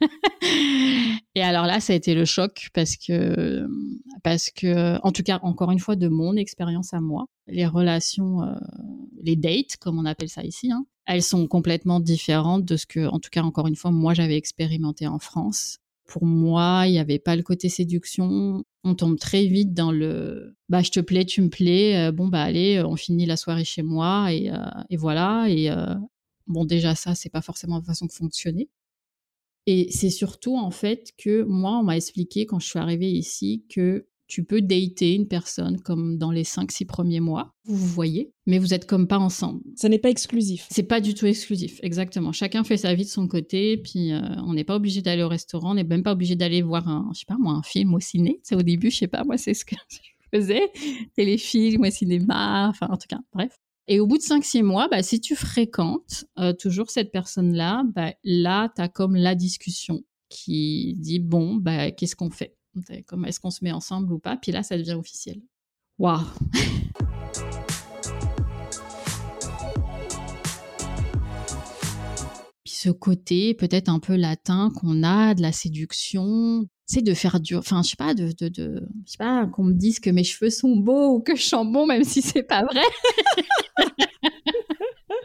et 1.34 1.42
alors 1.42 1.66
là, 1.66 1.78
ça 1.80 1.92
a 1.92 1.96
été 1.96 2.14
le 2.14 2.24
choc 2.24 2.68
parce 2.72 2.96
que, 2.96 3.68
parce 4.22 4.48
que, 4.48 4.98
en 5.02 5.12
tout 5.12 5.22
cas, 5.22 5.40
encore 5.42 5.72
une 5.72 5.78
fois, 5.78 5.94
de 5.94 6.08
mon 6.08 6.36
expérience 6.36 6.94
à 6.94 7.02
moi, 7.02 7.26
les 7.48 7.66
relations, 7.66 8.42
euh, 8.44 8.54
les 9.22 9.36
dates, 9.36 9.76
comme 9.78 9.98
on 9.98 10.06
appelle 10.06 10.30
ça 10.30 10.42
ici, 10.42 10.72
hein, 10.72 10.86
elles 11.06 11.22
sont 11.22 11.46
complètement 11.46 12.00
différentes 12.00 12.64
de 12.64 12.76
ce 12.76 12.86
que, 12.86 13.06
en 13.06 13.20
tout 13.20 13.30
cas, 13.30 13.42
encore 13.42 13.66
une 13.66 13.76
fois, 13.76 13.90
moi, 13.90 14.14
j'avais 14.14 14.36
expérimenté 14.36 15.06
en 15.06 15.18
France. 15.18 15.78
Pour 16.06 16.26
moi, 16.26 16.84
il 16.86 16.92
n'y 16.92 16.98
avait 16.98 17.18
pas 17.18 17.36
le 17.36 17.42
côté 17.42 17.68
séduction. 17.68 18.62
On 18.84 18.94
tombe 18.94 19.18
très 19.18 19.46
vite 19.46 19.72
dans 19.72 19.90
le 19.90 20.54
bah 20.68 20.82
je 20.82 20.90
te 20.90 21.00
plais, 21.00 21.24
tu 21.24 21.40
me 21.40 21.48
plais. 21.48 21.96
Euh, 21.96 22.12
bon 22.12 22.28
bah 22.28 22.42
allez, 22.42 22.82
on 22.82 22.96
finit 22.96 23.24
la 23.26 23.36
soirée 23.36 23.64
chez 23.64 23.82
moi 23.82 24.30
et, 24.32 24.50
euh, 24.50 24.96
voilà. 24.98 25.46
Et 25.48 25.70
euh, 25.70 25.94
bon 26.46 26.64
déjà 26.66 26.94
ça, 26.94 27.14
c'est 27.14 27.30
pas 27.30 27.40
forcément 27.42 27.78
la 27.78 27.84
façon 27.84 28.06
de 28.06 28.12
fonctionner. 28.12 28.68
Et 29.66 29.90
c'est 29.90 30.10
surtout 30.10 30.56
en 30.58 30.70
fait 30.70 31.12
que 31.16 31.42
moi, 31.44 31.78
on 31.78 31.84
m'a 31.84 31.96
expliqué 31.96 32.44
quand 32.46 32.58
je 32.60 32.66
suis 32.66 32.78
arrivée 32.78 33.10
ici 33.10 33.64
que 33.70 34.06
tu 34.26 34.44
peux 34.44 34.62
dater 34.62 35.14
une 35.14 35.28
personne 35.28 35.80
comme 35.80 36.18
dans 36.18 36.30
les 36.30 36.44
5-6 36.44 36.86
premiers 36.86 37.20
mois, 37.20 37.54
vous 37.64 37.76
vous 37.76 37.86
voyez, 37.86 38.32
mais 38.46 38.58
vous 38.58 38.74
êtes 38.74 38.86
comme 38.86 39.06
pas 39.06 39.18
ensemble. 39.18 39.60
Ça 39.76 39.88
n'est 39.88 39.98
pas 39.98 40.10
exclusif. 40.10 40.66
C'est 40.70 40.84
pas 40.84 41.00
du 41.00 41.14
tout 41.14 41.26
exclusif, 41.26 41.78
exactement. 41.82 42.32
Chacun 42.32 42.64
fait 42.64 42.76
sa 42.76 42.94
vie 42.94 43.04
de 43.04 43.10
son 43.10 43.28
côté, 43.28 43.76
puis 43.76 44.12
euh, 44.12 44.20
on 44.46 44.54
n'est 44.54 44.64
pas 44.64 44.76
obligé 44.76 45.02
d'aller 45.02 45.22
au 45.22 45.28
restaurant, 45.28 45.72
on 45.72 45.74
n'est 45.74 45.84
même 45.84 46.02
pas 46.02 46.12
obligé 46.12 46.36
d'aller 46.36 46.62
voir 46.62 46.88
un, 46.88 47.10
je 47.14 47.20
sais 47.20 47.26
pas 47.26 47.36
moi, 47.38 47.52
un 47.54 47.62
film 47.62 47.94
au 47.94 48.00
ciné. 48.00 48.40
C'est 48.42 48.56
au 48.56 48.62
début, 48.62 48.90
je 48.90 48.98
sais 48.98 49.08
pas, 49.08 49.24
moi 49.24 49.36
c'est 49.36 49.54
ce 49.54 49.64
que 49.64 49.76
je 49.88 50.38
faisais, 50.38 50.72
téléfilm, 51.16 51.82
au 51.82 51.90
cinéma, 51.90 52.68
enfin 52.68 52.88
en 52.90 52.96
tout 52.96 53.08
cas, 53.08 53.20
bref. 53.32 53.56
Et 53.86 54.00
au 54.00 54.06
bout 54.06 54.16
de 54.16 54.22
5-6 54.22 54.62
mois, 54.62 54.88
bah, 54.88 55.02
si 55.02 55.20
tu 55.20 55.36
fréquentes 55.36 56.24
euh, 56.38 56.54
toujours 56.54 56.90
cette 56.90 57.12
personne-là, 57.12 57.84
bah, 57.94 58.14
là, 58.24 58.72
tu 58.74 58.80
as 58.80 58.88
comme 58.88 59.14
la 59.14 59.34
discussion 59.34 60.02
qui 60.30 60.94
dit, 60.98 61.20
bon, 61.20 61.56
bah, 61.56 61.90
qu'est-ce 61.90 62.16
qu'on 62.16 62.30
fait? 62.30 62.56
Comme 63.06 63.24
est-ce 63.24 63.40
qu'on 63.40 63.50
se 63.50 63.64
met 63.64 63.72
ensemble 63.72 64.12
ou 64.12 64.18
pas 64.18 64.36
Puis 64.36 64.52
là, 64.52 64.62
ça 64.62 64.76
devient 64.76 64.94
officiel. 64.94 65.40
Waouh 65.98 66.20
Puis 72.64 72.74
ce 72.74 72.90
côté 72.90 73.54
peut-être 73.54 73.88
un 73.88 74.00
peu 74.00 74.16
latin 74.16 74.72
qu'on 74.74 75.02
a 75.02 75.34
de 75.34 75.42
la 75.42 75.52
séduction, 75.52 76.66
c'est 76.86 77.02
de 77.02 77.14
faire 77.14 77.40
du, 77.40 77.56
enfin 77.56 77.82
je 77.82 77.90
sais 77.90 77.96
pas, 77.96 78.14
de, 78.14 78.32
de 78.40 78.82
je 79.06 79.10
sais 79.10 79.18
pas, 79.18 79.46
qu'on 79.46 79.64
me 79.64 79.74
dise 79.74 80.00
que 80.00 80.10
mes 80.10 80.24
cheveux 80.24 80.50
sont 80.50 80.76
beaux 80.76 81.16
ou 81.16 81.20
que 81.20 81.36
je 81.36 81.42
sens 81.42 81.66
bon, 81.70 81.86
même 81.86 82.04
si 82.04 82.22
c'est 82.22 82.42
pas 82.42 82.64
vrai. 82.64 82.82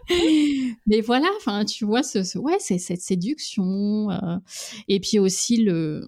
Mais 0.88 1.02
voilà, 1.02 1.28
enfin, 1.38 1.66
tu 1.66 1.86
vois, 1.86 2.04
ce, 2.04 2.38
ouais, 2.38 2.58
c'est 2.60 2.78
cette 2.78 3.02
séduction. 3.02 4.10
Euh, 4.10 4.38
et 4.88 5.00
puis 5.00 5.20
aussi 5.20 5.58
le, 5.58 6.06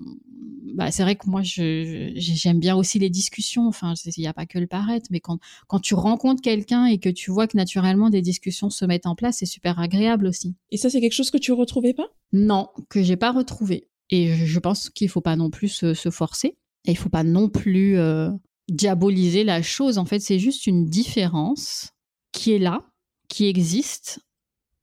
bah, 0.73 0.91
c'est 0.91 1.03
vrai 1.03 1.15
que 1.15 1.29
moi, 1.29 1.41
j'aime 1.43 2.59
bien 2.59 2.75
aussi 2.75 2.99
les 2.99 3.09
discussions. 3.09 3.67
Enfin, 3.67 3.93
il 4.05 4.21
n'y 4.21 4.27
a 4.27 4.33
pas 4.33 4.45
que 4.45 4.59
le 4.59 4.67
paraître, 4.67 5.07
mais 5.11 5.19
quand, 5.19 5.39
quand 5.67 5.79
tu 5.79 5.93
rencontres 5.93 6.41
quelqu'un 6.41 6.85
et 6.85 6.97
que 6.97 7.09
tu 7.09 7.31
vois 7.31 7.47
que 7.47 7.57
naturellement 7.57 8.09
des 8.09 8.21
discussions 8.21 8.69
se 8.69 8.85
mettent 8.85 9.05
en 9.05 9.15
place, 9.15 9.37
c'est 9.37 9.45
super 9.45 9.79
agréable 9.79 10.27
aussi. 10.27 10.55
Et 10.71 10.77
ça, 10.77 10.89
c'est 10.89 11.01
quelque 11.01 11.13
chose 11.13 11.31
que 11.31 11.37
tu 11.37 11.51
retrouvais 11.51 11.93
pas? 11.93 12.07
Non, 12.33 12.69
que 12.89 13.01
j'ai 13.01 13.17
pas 13.17 13.31
retrouvé. 13.31 13.87
Et 14.09 14.33
je 14.33 14.59
pense 14.59 14.89
qu'il 14.89 15.09
faut 15.09 15.21
pas 15.21 15.35
non 15.35 15.49
plus 15.49 15.69
se, 15.69 16.09
forcer. 16.09 16.57
Et 16.85 16.91
il 16.91 16.97
faut 16.97 17.09
pas 17.09 17.23
non 17.23 17.49
plus 17.49 17.97
euh, 17.97 18.29
diaboliser 18.69 19.43
la 19.43 19.61
chose. 19.61 19.97
En 19.97 20.05
fait, 20.05 20.19
c'est 20.19 20.39
juste 20.39 20.67
une 20.67 20.85
différence 20.85 21.91
qui 22.31 22.51
est 22.51 22.59
là 22.59 22.85
qui 23.27 23.45
existe, 23.45 24.19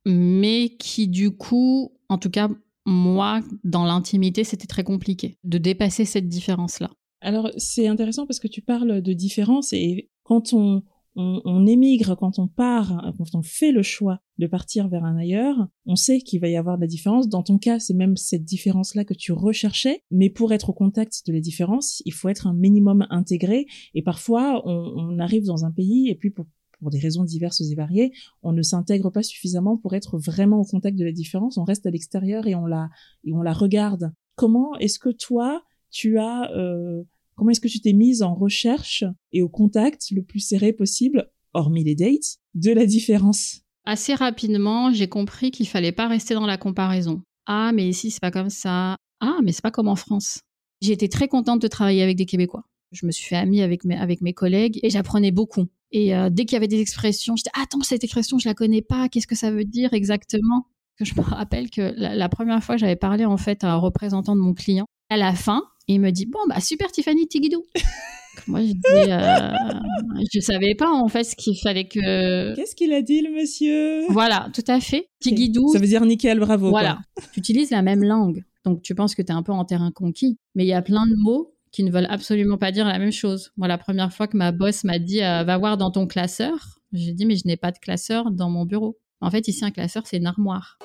mais 0.06 0.70
qui 0.78 1.06
du 1.06 1.30
coup, 1.30 1.92
en 2.08 2.16
tout 2.16 2.30
cas, 2.30 2.48
moi, 2.88 3.40
dans 3.64 3.84
l'intimité, 3.84 4.44
c'était 4.44 4.66
très 4.66 4.84
compliqué 4.84 5.38
de 5.44 5.58
dépasser 5.58 6.04
cette 6.04 6.28
différence-là. 6.28 6.90
Alors 7.20 7.50
c'est 7.56 7.88
intéressant 7.88 8.26
parce 8.26 8.38
que 8.38 8.48
tu 8.48 8.62
parles 8.62 9.02
de 9.02 9.12
différence 9.12 9.72
et 9.72 10.08
quand 10.22 10.52
on, 10.52 10.82
on, 11.18 11.66
émigre, 11.66 12.16
quand 12.16 12.38
on 12.38 12.46
part, 12.46 13.12
quand 13.18 13.34
on 13.34 13.42
fait 13.42 13.72
le 13.72 13.82
choix 13.82 14.20
de 14.38 14.46
partir 14.46 14.88
vers 14.88 15.04
un 15.04 15.16
ailleurs, 15.16 15.66
on 15.84 15.96
sait 15.96 16.20
qu'il 16.20 16.40
va 16.40 16.48
y 16.48 16.56
avoir 16.56 16.76
de 16.76 16.82
la 16.82 16.86
différence. 16.86 17.28
Dans 17.28 17.42
ton 17.42 17.58
cas, 17.58 17.80
c'est 17.80 17.94
même 17.94 18.16
cette 18.16 18.44
différence-là 18.44 19.04
que 19.04 19.14
tu 19.14 19.32
recherchais. 19.32 20.02
Mais 20.10 20.30
pour 20.30 20.52
être 20.52 20.70
au 20.70 20.72
contact 20.72 21.26
de 21.26 21.32
la 21.32 21.40
différence, 21.40 22.02
il 22.04 22.12
faut 22.12 22.28
être 22.28 22.46
un 22.46 22.54
minimum 22.54 23.06
intégré. 23.10 23.66
Et 23.94 24.02
parfois, 24.02 24.62
on, 24.64 25.18
arrive 25.18 25.44
dans 25.44 25.64
un 25.64 25.72
pays 25.72 26.08
et 26.08 26.14
puis 26.14 26.30
pour, 26.30 26.46
pour 26.78 26.90
des 26.90 26.98
raisons 26.98 27.24
diverses 27.24 27.60
et 27.60 27.74
variées, 27.74 28.12
on 28.42 28.52
ne 28.52 28.62
s'intègre 28.62 29.10
pas 29.10 29.22
suffisamment 29.22 29.76
pour 29.76 29.94
être 29.94 30.18
vraiment 30.18 30.60
au 30.60 30.64
contact 30.64 30.96
de 30.96 31.04
la 31.04 31.12
différence. 31.12 31.58
On 31.58 31.64
reste 31.64 31.86
à 31.86 31.90
l'extérieur 31.90 32.46
et 32.46 32.54
on 32.54 32.66
la 32.66 32.88
et 33.24 33.32
on 33.32 33.42
la 33.42 33.52
regarde. 33.52 34.12
Comment 34.36 34.76
est-ce 34.78 34.98
que 34.98 35.10
toi 35.10 35.62
tu 35.90 36.18
as 36.18 36.50
euh, 36.52 37.02
Comment 37.34 37.50
est-ce 37.50 37.60
que 37.60 37.68
tu 37.68 37.80
t'es 37.80 37.92
mise 37.92 38.22
en 38.22 38.34
recherche 38.34 39.04
et 39.32 39.42
au 39.42 39.48
contact 39.48 40.10
le 40.10 40.24
plus 40.24 40.40
serré 40.40 40.72
possible, 40.72 41.30
hormis 41.54 41.84
les 41.84 41.94
dates, 41.94 42.38
de 42.54 42.72
la 42.72 42.84
différence? 42.84 43.60
Assez 43.84 44.14
rapidement, 44.14 44.92
j'ai 44.92 45.08
compris 45.08 45.52
qu'il 45.52 45.68
fallait 45.68 45.92
pas 45.92 46.08
rester 46.08 46.34
dans 46.34 46.46
la 46.46 46.58
comparaison. 46.58 47.22
Ah, 47.46 47.70
mais 47.72 47.88
ici, 47.88 48.10
c'est 48.10 48.20
pas 48.20 48.32
comme 48.32 48.50
ça. 48.50 48.96
Ah, 49.20 49.38
mais 49.42 49.52
c'est 49.52 49.62
pas 49.62 49.70
comme 49.70 49.86
en 49.86 49.94
France. 49.94 50.40
J'ai 50.80 50.92
été 50.92 51.08
très 51.08 51.28
contente 51.28 51.62
de 51.62 51.68
travailler 51.68 52.02
avec 52.02 52.16
des 52.16 52.26
Québécois. 52.26 52.64
Je 52.92 53.06
me 53.06 53.12
suis 53.12 53.26
fait 53.26 53.36
amie 53.36 53.62
avec 53.62 53.84
mes, 53.84 53.96
avec 53.96 54.20
mes 54.20 54.32
collègues 54.32 54.80
et 54.82 54.90
j'apprenais 54.90 55.30
beaucoup. 55.30 55.68
Et 55.90 56.14
euh, 56.14 56.28
dès 56.30 56.44
qu'il 56.44 56.54
y 56.54 56.56
avait 56.56 56.68
des 56.68 56.80
expressions, 56.80 57.36
je 57.36 57.42
disais 57.44 57.62
Attends, 57.62 57.82
cette 57.82 58.04
expression, 58.04 58.38
je 58.38 58.48
la 58.48 58.54
connais 58.54 58.82
pas. 58.82 59.08
Qu'est-ce 59.08 59.26
que 59.26 59.34
ça 59.34 59.50
veut 59.50 59.64
dire 59.64 59.92
exactement? 59.94 60.66
Que 60.98 61.04
Je 61.04 61.14
me 61.14 61.20
rappelle 61.22 61.70
que 61.70 61.92
la, 61.96 62.14
la 62.14 62.28
première 62.28 62.62
fois, 62.62 62.76
j'avais 62.76 62.96
parlé 62.96 63.24
en 63.24 63.36
fait 63.36 63.64
à 63.64 63.72
un 63.72 63.76
représentant 63.76 64.36
de 64.36 64.40
mon 64.40 64.54
client. 64.54 64.86
À 65.10 65.16
la 65.16 65.34
fin, 65.34 65.62
il 65.86 66.00
me 66.00 66.10
dit 66.10 66.26
Bon, 66.26 66.40
bah 66.48 66.60
super, 66.60 66.90
Tiffany 66.92 67.26
Tigidou. 67.26 67.64
Moi, 68.46 68.60
je 68.60 68.72
dis 68.72 69.10
euh, 69.10 69.52
Je 70.32 70.40
savais 70.40 70.74
pas 70.74 70.90
en 70.90 71.08
fait 71.08 71.24
ce 71.24 71.34
qu'il 71.34 71.58
fallait 71.58 71.88
que. 71.88 72.54
Qu'est-ce 72.54 72.76
qu'il 72.76 72.92
a 72.92 73.02
dit, 73.02 73.22
le 73.22 73.34
monsieur? 73.34 74.04
Voilà, 74.10 74.48
tout 74.54 74.64
à 74.68 74.80
fait. 74.80 75.08
Tigidou. 75.20 75.72
Ça 75.72 75.78
veut 75.78 75.86
dire 75.86 76.04
nickel, 76.04 76.38
bravo. 76.38 76.70
Voilà. 76.70 77.00
tu 77.32 77.40
utilises 77.40 77.70
la 77.70 77.82
même 77.82 78.04
langue. 78.04 78.44
Donc, 78.64 78.82
tu 78.82 78.94
penses 78.94 79.14
que 79.14 79.22
tu 79.22 79.28
es 79.28 79.34
un 79.34 79.42
peu 79.42 79.52
en 79.52 79.64
terrain 79.64 79.90
conquis. 79.90 80.38
Mais 80.54 80.64
il 80.64 80.68
y 80.68 80.72
a 80.72 80.82
plein 80.82 81.06
de 81.06 81.14
mots 81.16 81.54
qui 81.78 81.84
ne 81.84 81.92
veulent 81.92 82.08
absolument 82.10 82.58
pas 82.58 82.72
dire 82.72 82.88
la 82.88 82.98
même 82.98 83.12
chose. 83.12 83.52
Moi, 83.56 83.68
la 83.68 83.78
première 83.78 84.12
fois 84.12 84.26
que 84.26 84.36
ma 84.36 84.50
boss 84.50 84.82
m'a 84.82 84.98
dit 84.98 85.22
euh, 85.22 85.44
Va 85.44 85.58
voir 85.58 85.76
dans 85.76 85.92
ton 85.92 86.08
classeur, 86.08 86.80
j'ai 86.92 87.12
dit 87.12 87.24
Mais 87.24 87.36
je 87.36 87.46
n'ai 87.46 87.56
pas 87.56 87.70
de 87.70 87.78
classeur 87.78 88.32
dans 88.32 88.50
mon 88.50 88.64
bureau. 88.64 88.98
En 89.20 89.30
fait, 89.30 89.46
ici, 89.46 89.64
un 89.64 89.70
classeur, 89.70 90.04
c'est 90.04 90.16
une 90.16 90.26
armoire. 90.26 90.80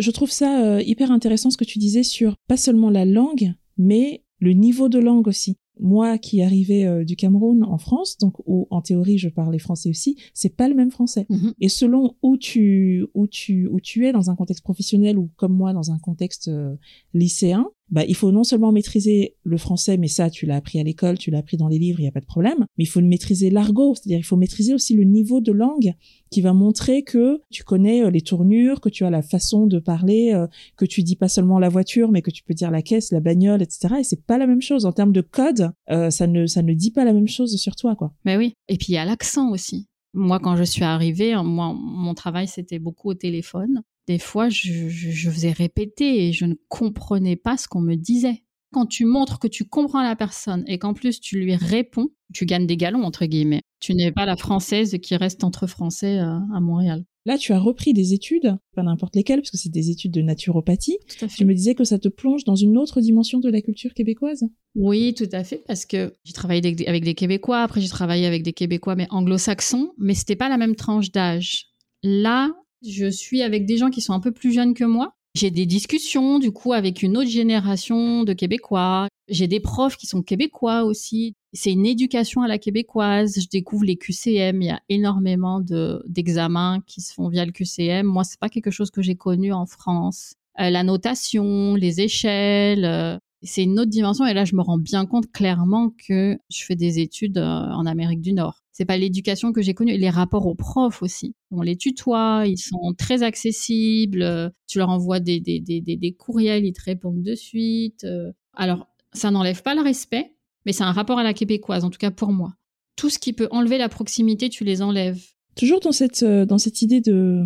Je 0.00 0.10
trouve 0.10 0.32
ça 0.32 0.64
euh, 0.64 0.82
hyper 0.82 1.12
intéressant 1.12 1.50
ce 1.50 1.56
que 1.56 1.62
tu 1.62 1.78
disais 1.78 2.02
sur 2.02 2.34
pas 2.48 2.56
seulement 2.56 2.90
la 2.90 3.04
langue, 3.04 3.52
mais 3.78 4.24
le 4.40 4.52
niveau 4.52 4.88
de 4.88 4.98
langue 4.98 5.28
aussi. 5.28 5.58
Moi 5.80 6.18
qui 6.18 6.42
arrivais 6.42 6.86
euh, 6.86 7.04
du 7.04 7.16
Cameroun 7.16 7.64
en 7.64 7.78
France, 7.78 8.18
donc 8.18 8.34
où 8.46 8.66
en 8.70 8.80
théorie 8.80 9.18
je 9.18 9.28
parlais 9.28 9.58
français 9.58 9.88
aussi, 9.88 10.16
c'est 10.34 10.56
pas 10.56 10.68
le 10.68 10.74
même 10.74 10.90
français. 10.90 11.26
Mhm. 11.28 11.54
Et 11.60 11.68
selon 11.68 12.14
où 12.22 12.36
tu 12.36 13.06
où 13.14 13.26
tu 13.26 13.66
où 13.66 13.80
tu 13.80 14.06
es 14.06 14.12
dans 14.12 14.30
un 14.30 14.36
contexte 14.36 14.62
professionnel 14.62 15.18
ou 15.18 15.30
comme 15.36 15.52
moi 15.52 15.72
dans 15.72 15.90
un 15.90 15.98
contexte 15.98 16.48
euh, 16.48 16.76
lycéen, 17.14 17.66
bah, 17.90 18.04
il 18.06 18.14
faut 18.14 18.30
non 18.30 18.44
seulement 18.44 18.72
maîtriser 18.72 19.36
le 19.42 19.56
français, 19.56 19.96
mais 19.96 20.08
ça, 20.08 20.30
tu 20.30 20.46
l'as 20.46 20.56
appris 20.56 20.78
à 20.78 20.82
l'école, 20.82 21.18
tu 21.18 21.30
l'as 21.30 21.38
appris 21.38 21.56
dans 21.56 21.68
les 21.68 21.78
livres, 21.78 21.98
il 21.98 22.02
n'y 22.02 22.08
a 22.08 22.12
pas 22.12 22.20
de 22.20 22.26
problème, 22.26 22.66
mais 22.78 22.84
il 22.84 22.86
faut 22.86 23.00
maîtriser 23.00 23.50
l'argot, 23.50 23.94
c'est-à-dire 23.94 24.18
il 24.18 24.24
faut 24.24 24.36
maîtriser 24.36 24.74
aussi 24.74 24.94
le 24.94 25.04
niveau 25.04 25.40
de 25.40 25.52
langue 25.52 25.94
qui 26.30 26.40
va 26.40 26.52
montrer 26.52 27.02
que 27.02 27.40
tu 27.50 27.64
connais 27.64 28.04
euh, 28.04 28.10
les 28.10 28.20
tournures, 28.20 28.80
que 28.80 28.88
tu 28.88 29.04
as 29.04 29.10
la 29.10 29.22
façon 29.22 29.66
de 29.66 29.78
parler, 29.78 30.32
euh, 30.32 30.46
que 30.76 30.84
tu 30.84 31.02
dis 31.02 31.16
pas 31.16 31.28
seulement 31.28 31.58
la 31.58 31.68
voiture, 31.68 32.12
mais 32.12 32.22
que 32.22 32.30
tu 32.30 32.44
peux 32.44 32.54
dire 32.54 32.70
la 32.70 32.82
caisse, 32.82 33.10
la 33.10 33.20
bagnole, 33.20 33.62
etc. 33.62 33.96
Et 34.00 34.04
c'est 34.04 34.24
pas 34.24 34.38
la 34.38 34.46
même 34.46 34.62
chose 34.62 34.86
en 34.86 34.92
termes 34.92 35.12
de 35.12 35.22
code, 35.22 35.70
euh, 35.90 36.10
ça 36.10 36.26
ne 36.26 36.46
ça 36.46 36.62
ne 36.62 36.72
dit 36.74 36.92
pas 36.92 37.04
la 37.04 37.12
même 37.12 37.28
chose 37.28 37.56
sur 37.56 37.74
toi, 37.74 37.96
quoi. 37.96 38.12
Mais 38.24 38.36
oui. 38.36 38.54
Et 38.68 38.76
puis 38.76 38.88
il 38.90 38.94
y 38.94 38.98
a 38.98 39.04
l'accent 39.04 39.50
aussi. 39.50 39.88
Moi, 40.12 40.40
quand 40.40 40.56
je 40.56 40.64
suis 40.64 40.82
arrivée, 40.82 41.34
moi, 41.36 41.72
mon 41.72 42.14
travail, 42.14 42.48
c'était 42.48 42.80
beaucoup 42.80 43.10
au 43.10 43.14
téléphone 43.14 43.82
des 44.06 44.18
fois, 44.18 44.48
je, 44.48 44.88
faisais 45.30 45.52
répéter 45.52 46.26
et 46.26 46.32
je 46.32 46.44
ne 46.44 46.54
comprenais 46.68 47.36
pas 47.36 47.56
ce 47.56 47.68
qu'on 47.68 47.80
me 47.80 47.94
disait. 47.94 48.42
Quand 48.72 48.86
tu 48.86 49.04
montres 49.04 49.38
que 49.38 49.48
tu 49.48 49.64
comprends 49.64 50.02
la 50.02 50.14
personne 50.14 50.64
et 50.68 50.78
qu'en 50.78 50.94
plus 50.94 51.20
tu 51.20 51.40
lui 51.40 51.56
réponds, 51.56 52.08
tu 52.32 52.46
gagnes 52.46 52.66
des 52.66 52.76
galons, 52.76 53.02
entre 53.02 53.26
guillemets. 53.26 53.62
Tu 53.80 53.94
n'es 53.94 54.12
pas 54.12 54.26
la 54.26 54.36
française 54.36 54.96
qui 55.02 55.16
reste 55.16 55.42
entre 55.42 55.66
français 55.66 56.18
euh, 56.18 56.38
à, 56.54 56.60
Montréal. 56.60 57.04
Là, 57.26 57.36
tu 57.36 57.52
as 57.52 57.58
repris 57.58 57.92
des 57.92 58.14
études, 58.14 58.56
pas 58.74 58.82
n'importe 58.82 59.16
lesquelles, 59.16 59.40
parce 59.40 59.50
que 59.50 59.58
c'est 59.58 59.72
des 59.72 59.90
études 59.90 60.12
de 60.12 60.22
naturopathie. 60.22 60.98
Tu 61.36 61.44
me 61.44 61.54
disais 61.54 61.74
que 61.74 61.84
ça 61.84 61.98
te 61.98 62.08
plonge 62.08 62.44
dans 62.44 62.56
une 62.56 62.78
autre 62.78 63.00
dimension 63.00 63.40
de 63.40 63.50
la 63.50 63.60
culture 63.60 63.92
québécoise 63.92 64.44
Oui, 64.74 65.14
tout 65.14 65.28
à 65.32 65.44
fait, 65.44 65.62
parce 65.66 65.84
que 65.84 66.14
j'ai 66.24 66.32
travaillé 66.32 66.62
avec 66.86 67.04
des 67.04 67.14
Québécois, 67.14 67.62
après 67.62 67.80
j'ai 67.80 67.88
travaillé 67.88 68.26
avec 68.26 68.42
des 68.42 68.52
Québécois, 68.52 68.94
mais 68.94 69.06
anglo-saxons, 69.10 69.92
mais 69.98 70.14
c'était 70.14 70.36
pas 70.36 70.48
la 70.48 70.56
même 70.56 70.76
tranche 70.76 71.10
d'âge. 71.10 71.66
Là, 72.02 72.50
je 72.86 73.10
suis 73.10 73.42
avec 73.42 73.66
des 73.66 73.76
gens 73.76 73.90
qui 73.90 74.00
sont 74.00 74.12
un 74.12 74.20
peu 74.20 74.32
plus 74.32 74.52
jeunes 74.52 74.74
que 74.74 74.84
moi. 74.84 75.14
J'ai 75.36 75.50
des 75.50 75.66
discussions, 75.66 76.40
du 76.40 76.50
coup, 76.50 76.72
avec 76.72 77.02
une 77.02 77.16
autre 77.16 77.30
génération 77.30 78.24
de 78.24 78.32
Québécois. 78.32 79.06
J'ai 79.28 79.46
des 79.46 79.60
profs 79.60 79.96
qui 79.96 80.06
sont 80.06 80.22
québécois 80.22 80.82
aussi. 80.82 81.34
C'est 81.52 81.70
une 81.70 81.86
éducation 81.86 82.42
à 82.42 82.48
la 82.48 82.58
québécoise. 82.58 83.38
Je 83.40 83.48
découvre 83.48 83.84
les 83.84 83.96
QCM. 83.96 84.60
Il 84.60 84.66
y 84.66 84.70
a 84.70 84.80
énormément 84.88 85.60
de, 85.60 86.02
d'examens 86.08 86.80
qui 86.84 87.00
se 87.00 87.14
font 87.14 87.28
via 87.28 87.44
le 87.44 87.52
QCM. 87.52 88.06
Moi, 88.06 88.24
c'est 88.24 88.40
pas 88.40 88.48
quelque 88.48 88.72
chose 88.72 88.90
que 88.90 89.02
j'ai 89.02 89.14
connu 89.14 89.52
en 89.52 89.66
France. 89.66 90.34
Euh, 90.58 90.68
la 90.68 90.82
notation, 90.82 91.76
les 91.76 92.00
échelles, 92.00 92.84
euh, 92.84 93.16
c'est 93.42 93.62
une 93.62 93.78
autre 93.78 93.90
dimension. 93.90 94.26
Et 94.26 94.34
là, 94.34 94.44
je 94.44 94.54
me 94.54 94.62
rends 94.62 94.78
bien 94.78 95.06
compte 95.06 95.30
clairement 95.32 95.90
que 96.06 96.38
je 96.50 96.64
fais 96.64 96.76
des 96.76 96.98
études 96.98 97.38
euh, 97.38 97.42
en 97.42 97.86
Amérique 97.86 98.20
du 98.20 98.32
Nord. 98.32 98.62
C'est 98.72 98.84
pas 98.84 98.96
l'éducation 98.96 99.52
que 99.52 99.62
j'ai 99.62 99.74
connue, 99.74 99.96
les 99.96 100.10
rapports 100.10 100.46
aux 100.46 100.54
profs 100.54 101.02
aussi. 101.02 101.34
On 101.50 101.62
les 101.62 101.76
tutoie, 101.76 102.44
ils 102.46 102.58
sont 102.58 102.94
très 102.96 103.22
accessibles. 103.22 104.52
Tu 104.66 104.78
leur 104.78 104.88
envoies 104.88 105.20
des, 105.20 105.40
des, 105.40 105.60
des, 105.60 106.12
courriels, 106.12 106.64
ils 106.64 106.72
te 106.72 106.82
répondent 106.82 107.22
de 107.22 107.34
suite. 107.34 108.04
Euh. 108.04 108.32
Alors, 108.54 108.88
ça 109.12 109.30
n'enlève 109.30 109.62
pas 109.62 109.74
le 109.74 109.82
respect, 109.82 110.34
mais 110.64 110.72
c'est 110.72 110.84
un 110.84 110.92
rapport 110.92 111.18
à 111.18 111.22
la 111.22 111.34
québécoise, 111.34 111.84
en 111.84 111.90
tout 111.90 111.98
cas 111.98 112.10
pour 112.10 112.32
moi. 112.32 112.54
Tout 112.96 113.10
ce 113.10 113.18
qui 113.18 113.32
peut 113.32 113.48
enlever 113.50 113.78
la 113.78 113.88
proximité, 113.88 114.48
tu 114.48 114.64
les 114.64 114.82
enlèves. 114.82 115.22
Toujours 115.56 115.80
dans 115.80 115.92
cette, 115.92 116.22
euh, 116.22 116.46
dans 116.46 116.58
cette 116.58 116.80
idée 116.80 117.00
de, 117.00 117.44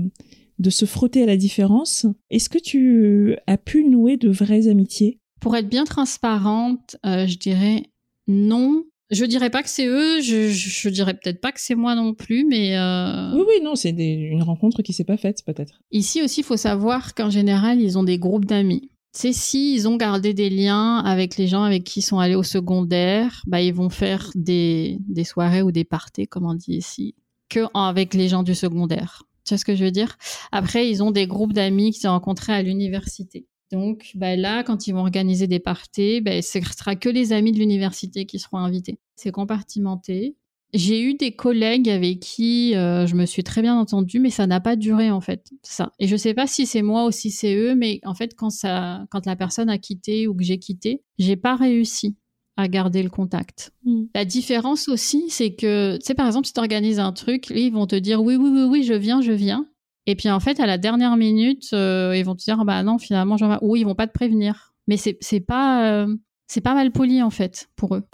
de 0.58 0.70
se 0.70 0.84
frotter 0.84 1.22
à 1.22 1.26
la 1.26 1.36
différence, 1.36 2.06
est-ce 2.30 2.48
que 2.48 2.58
tu 2.58 3.36
as 3.46 3.58
pu 3.58 3.84
nouer 3.84 4.16
de 4.16 4.28
vraies 4.28 4.68
amitiés? 4.68 5.18
Pour 5.44 5.56
être 5.56 5.68
bien 5.68 5.84
transparente, 5.84 6.96
euh, 7.04 7.26
je 7.26 7.36
dirais 7.36 7.82
non. 8.26 8.82
Je 9.10 9.26
dirais 9.26 9.50
pas 9.50 9.62
que 9.62 9.68
c'est 9.68 9.86
eux, 9.86 10.22
je, 10.22 10.48
je, 10.48 10.88
dirais 10.88 11.12
peut-être 11.12 11.42
pas 11.42 11.52
que 11.52 11.60
c'est 11.60 11.74
moi 11.74 11.94
non 11.94 12.14
plus, 12.14 12.46
mais... 12.46 12.78
Euh, 12.78 13.30
oui, 13.34 13.44
oui, 13.46 13.62
non, 13.62 13.74
c'est 13.74 13.90
une 13.90 14.42
rencontre 14.42 14.80
qui 14.80 14.94
s'est 14.94 15.04
pas 15.04 15.18
faite, 15.18 15.44
peut-être. 15.44 15.82
Ici 15.92 16.22
aussi, 16.22 16.40
il 16.40 16.44
faut 16.44 16.56
savoir 16.56 17.14
qu'en 17.14 17.28
général, 17.28 17.78
ils 17.82 17.98
ont 17.98 18.04
des 18.04 18.16
groupes 18.16 18.46
d'amis. 18.46 18.88
C'est 19.12 19.34
si 19.34 19.74
ils 19.74 19.86
ont 19.86 19.96
gardé 19.96 20.32
des 20.32 20.48
liens 20.48 21.00
avec 21.00 21.36
les 21.36 21.46
gens 21.46 21.62
avec 21.62 21.84
qui 21.84 22.00
ils 22.00 22.02
sont 22.02 22.20
allés 22.20 22.36
au 22.36 22.42
secondaire, 22.42 23.42
bah, 23.46 23.60
ils 23.60 23.74
vont 23.74 23.90
faire 23.90 24.30
des, 24.34 24.96
des 25.06 25.24
soirées 25.24 25.60
ou 25.60 25.72
des 25.72 25.84
parties, 25.84 26.26
comme 26.26 26.46
on 26.46 26.54
dit 26.54 26.76
ici, 26.76 27.14
que 27.50 27.66
avec 27.74 28.14
les 28.14 28.28
gens 28.28 28.44
du 28.44 28.54
secondaire. 28.54 29.24
Tu 29.44 29.50
vois 29.50 29.58
ce 29.58 29.66
que 29.66 29.74
je 29.74 29.84
veux 29.84 29.90
dire? 29.90 30.16
Après, 30.52 30.88
ils 30.88 31.02
ont 31.02 31.10
des 31.10 31.26
groupes 31.26 31.52
d'amis 31.52 31.90
qu'ils 31.90 32.08
ont 32.08 32.12
rencontrés 32.12 32.54
à 32.54 32.62
l'université. 32.62 33.46
Donc 33.72 34.12
bah 34.14 34.36
là, 34.36 34.62
quand 34.62 34.86
ils 34.86 34.92
vont 34.92 35.00
organiser 35.00 35.46
des 35.46 35.60
parties, 35.60 36.20
bah, 36.20 36.42
ce 36.42 36.60
sera 36.60 36.96
que 36.96 37.08
les 37.08 37.32
amis 37.32 37.52
de 37.52 37.58
l'université 37.58 38.26
qui 38.26 38.38
seront 38.38 38.58
invités. 38.58 38.98
C'est 39.16 39.32
compartimenté. 39.32 40.36
J'ai 40.72 41.00
eu 41.00 41.14
des 41.14 41.30
collègues 41.30 41.88
avec 41.88 42.18
qui 42.18 42.74
euh, 42.74 43.06
je 43.06 43.14
me 43.14 43.26
suis 43.26 43.44
très 43.44 43.62
bien 43.62 43.76
entendue, 43.76 44.18
mais 44.18 44.30
ça 44.30 44.48
n'a 44.48 44.60
pas 44.60 44.74
duré 44.74 45.10
en 45.10 45.20
fait. 45.20 45.50
Ça. 45.62 45.92
Et 46.00 46.08
je 46.08 46.16
sais 46.16 46.34
pas 46.34 46.48
si 46.48 46.66
c'est 46.66 46.82
moi 46.82 47.06
ou 47.06 47.12
si 47.12 47.30
c'est 47.30 47.54
eux, 47.54 47.76
mais 47.76 48.00
en 48.04 48.14
fait, 48.14 48.34
quand 48.34 48.50
ça, 48.50 49.06
quand 49.10 49.24
la 49.24 49.36
personne 49.36 49.70
a 49.70 49.78
quitté 49.78 50.26
ou 50.26 50.34
que 50.34 50.42
j'ai 50.42 50.58
quitté, 50.58 51.02
j'ai 51.18 51.36
pas 51.36 51.54
réussi 51.54 52.16
à 52.56 52.68
garder 52.68 53.02
le 53.02 53.10
contact. 53.10 53.72
Hmm. 53.84 54.04
La 54.14 54.24
différence 54.24 54.88
aussi, 54.88 55.26
c'est 55.28 55.54
que, 55.54 55.96
tu 55.96 56.06
sais, 56.06 56.14
par 56.14 56.26
exemple, 56.26 56.46
si 56.46 56.52
tu 56.52 56.60
organises 56.60 56.98
un 56.98 57.12
truc, 57.12 57.50
ils 57.50 57.70
vont 57.70 57.86
te 57.86 57.96
dire 57.96 58.22
oui, 58.22 58.36
oui, 58.36 58.50
oui, 58.52 58.64
oui, 58.64 58.82
je 58.84 58.94
viens, 58.94 59.20
je 59.20 59.32
viens. 59.32 59.68
Et 60.06 60.16
puis 60.16 60.28
en 60.28 60.40
fait, 60.40 60.60
à 60.60 60.66
la 60.66 60.76
dernière 60.76 61.16
minute, 61.16 61.70
euh, 61.72 62.14
ils 62.16 62.24
vont 62.24 62.34
te 62.34 62.42
dire 62.44 62.62
bah 62.64 62.82
non, 62.82 62.98
finalement, 62.98 63.36
j'en 63.36 63.48
vais. 63.48 63.56
Ou 63.62 63.76
ils 63.76 63.84
vont 63.84 63.94
pas 63.94 64.06
te 64.06 64.12
prévenir. 64.12 64.74
Mais 64.86 64.98
c'est 64.98 65.40
pas 65.40 66.04
euh, 66.04 66.14
c'est 66.46 66.60
pas 66.60 66.74
mal 66.74 66.92
poli 66.92 67.22
en 67.22 67.30
fait 67.30 67.68
pour 67.74 67.94
eux. 67.96 68.04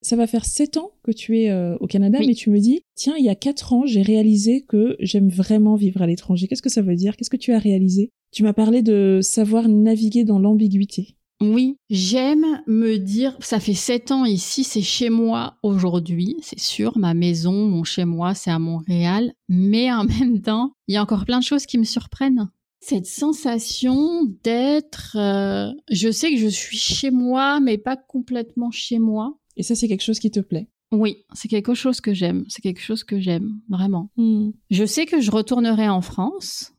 Ça 0.00 0.16
va 0.16 0.26
faire 0.26 0.44
sept 0.44 0.76
ans 0.78 0.90
que 1.04 1.10
tu 1.10 1.38
es 1.38 1.50
euh, 1.50 1.76
au 1.80 1.86
Canada, 1.86 2.18
mais 2.20 2.34
tu 2.34 2.50
me 2.50 2.58
dis, 2.58 2.82
tiens, 2.94 3.14
il 3.18 3.24
y 3.24 3.30
a 3.30 3.34
quatre 3.34 3.72
ans, 3.72 3.86
j'ai 3.86 4.02
réalisé 4.02 4.62
que 4.62 4.96
j'aime 5.00 5.28
vraiment 5.28 5.74
vivre 5.74 6.02
à 6.02 6.06
l'étranger. 6.06 6.48
Qu'est-ce 6.48 6.60
que 6.60 6.68
ça 6.68 6.82
veut 6.82 6.96
dire? 6.96 7.16
Qu'est-ce 7.16 7.30
que 7.30 7.36
tu 7.36 7.52
as 7.52 7.58
réalisé? 7.58 8.10
Tu 8.30 8.42
m'as 8.42 8.52
parlé 8.52 8.82
de 8.82 9.20
savoir 9.22 9.68
naviguer 9.68 10.24
dans 10.24 10.38
l'ambiguïté. 10.38 11.16
Oui, 11.42 11.76
j'aime 11.90 12.62
me 12.68 12.98
dire, 12.98 13.36
ça 13.40 13.58
fait 13.58 13.74
sept 13.74 14.12
ans 14.12 14.24
ici, 14.24 14.62
c'est 14.62 14.80
chez 14.80 15.10
moi 15.10 15.56
aujourd'hui, 15.64 16.36
c'est 16.40 16.60
sûr, 16.60 16.96
ma 16.96 17.14
maison, 17.14 17.66
mon 17.66 17.82
chez 17.82 18.04
moi, 18.04 18.34
c'est 18.34 18.52
à 18.52 18.60
Montréal, 18.60 19.32
mais 19.48 19.92
en 19.92 20.04
même 20.20 20.40
temps, 20.40 20.72
il 20.86 20.94
y 20.94 20.96
a 20.96 21.02
encore 21.02 21.24
plein 21.24 21.40
de 21.40 21.44
choses 21.44 21.66
qui 21.66 21.78
me 21.78 21.84
surprennent. 21.84 22.48
Cette 22.80 23.06
sensation 23.06 24.24
d'être, 24.44 25.16
euh, 25.16 25.72
je 25.90 26.12
sais 26.12 26.30
que 26.30 26.38
je 26.38 26.46
suis 26.46 26.78
chez 26.78 27.10
moi, 27.10 27.58
mais 27.58 27.76
pas 27.76 27.96
complètement 27.96 28.70
chez 28.70 29.00
moi. 29.00 29.36
Et 29.56 29.64
ça, 29.64 29.74
c'est 29.74 29.88
quelque 29.88 30.02
chose 30.02 30.20
qui 30.20 30.30
te 30.30 30.40
plaît? 30.40 30.68
Oui, 30.92 31.24
c'est 31.32 31.48
quelque 31.48 31.74
chose 31.74 32.00
que 32.00 32.12
j'aime, 32.14 32.44
c'est 32.48 32.60
quelque 32.60 32.80
chose 32.80 33.02
que 33.02 33.18
j'aime, 33.18 33.60
vraiment. 33.68 34.10
Hmm. 34.16 34.50
Je 34.70 34.84
sais 34.84 35.06
que 35.06 35.20
je 35.20 35.30
retournerai 35.30 35.88
en 35.88 36.02
France, 36.02 36.71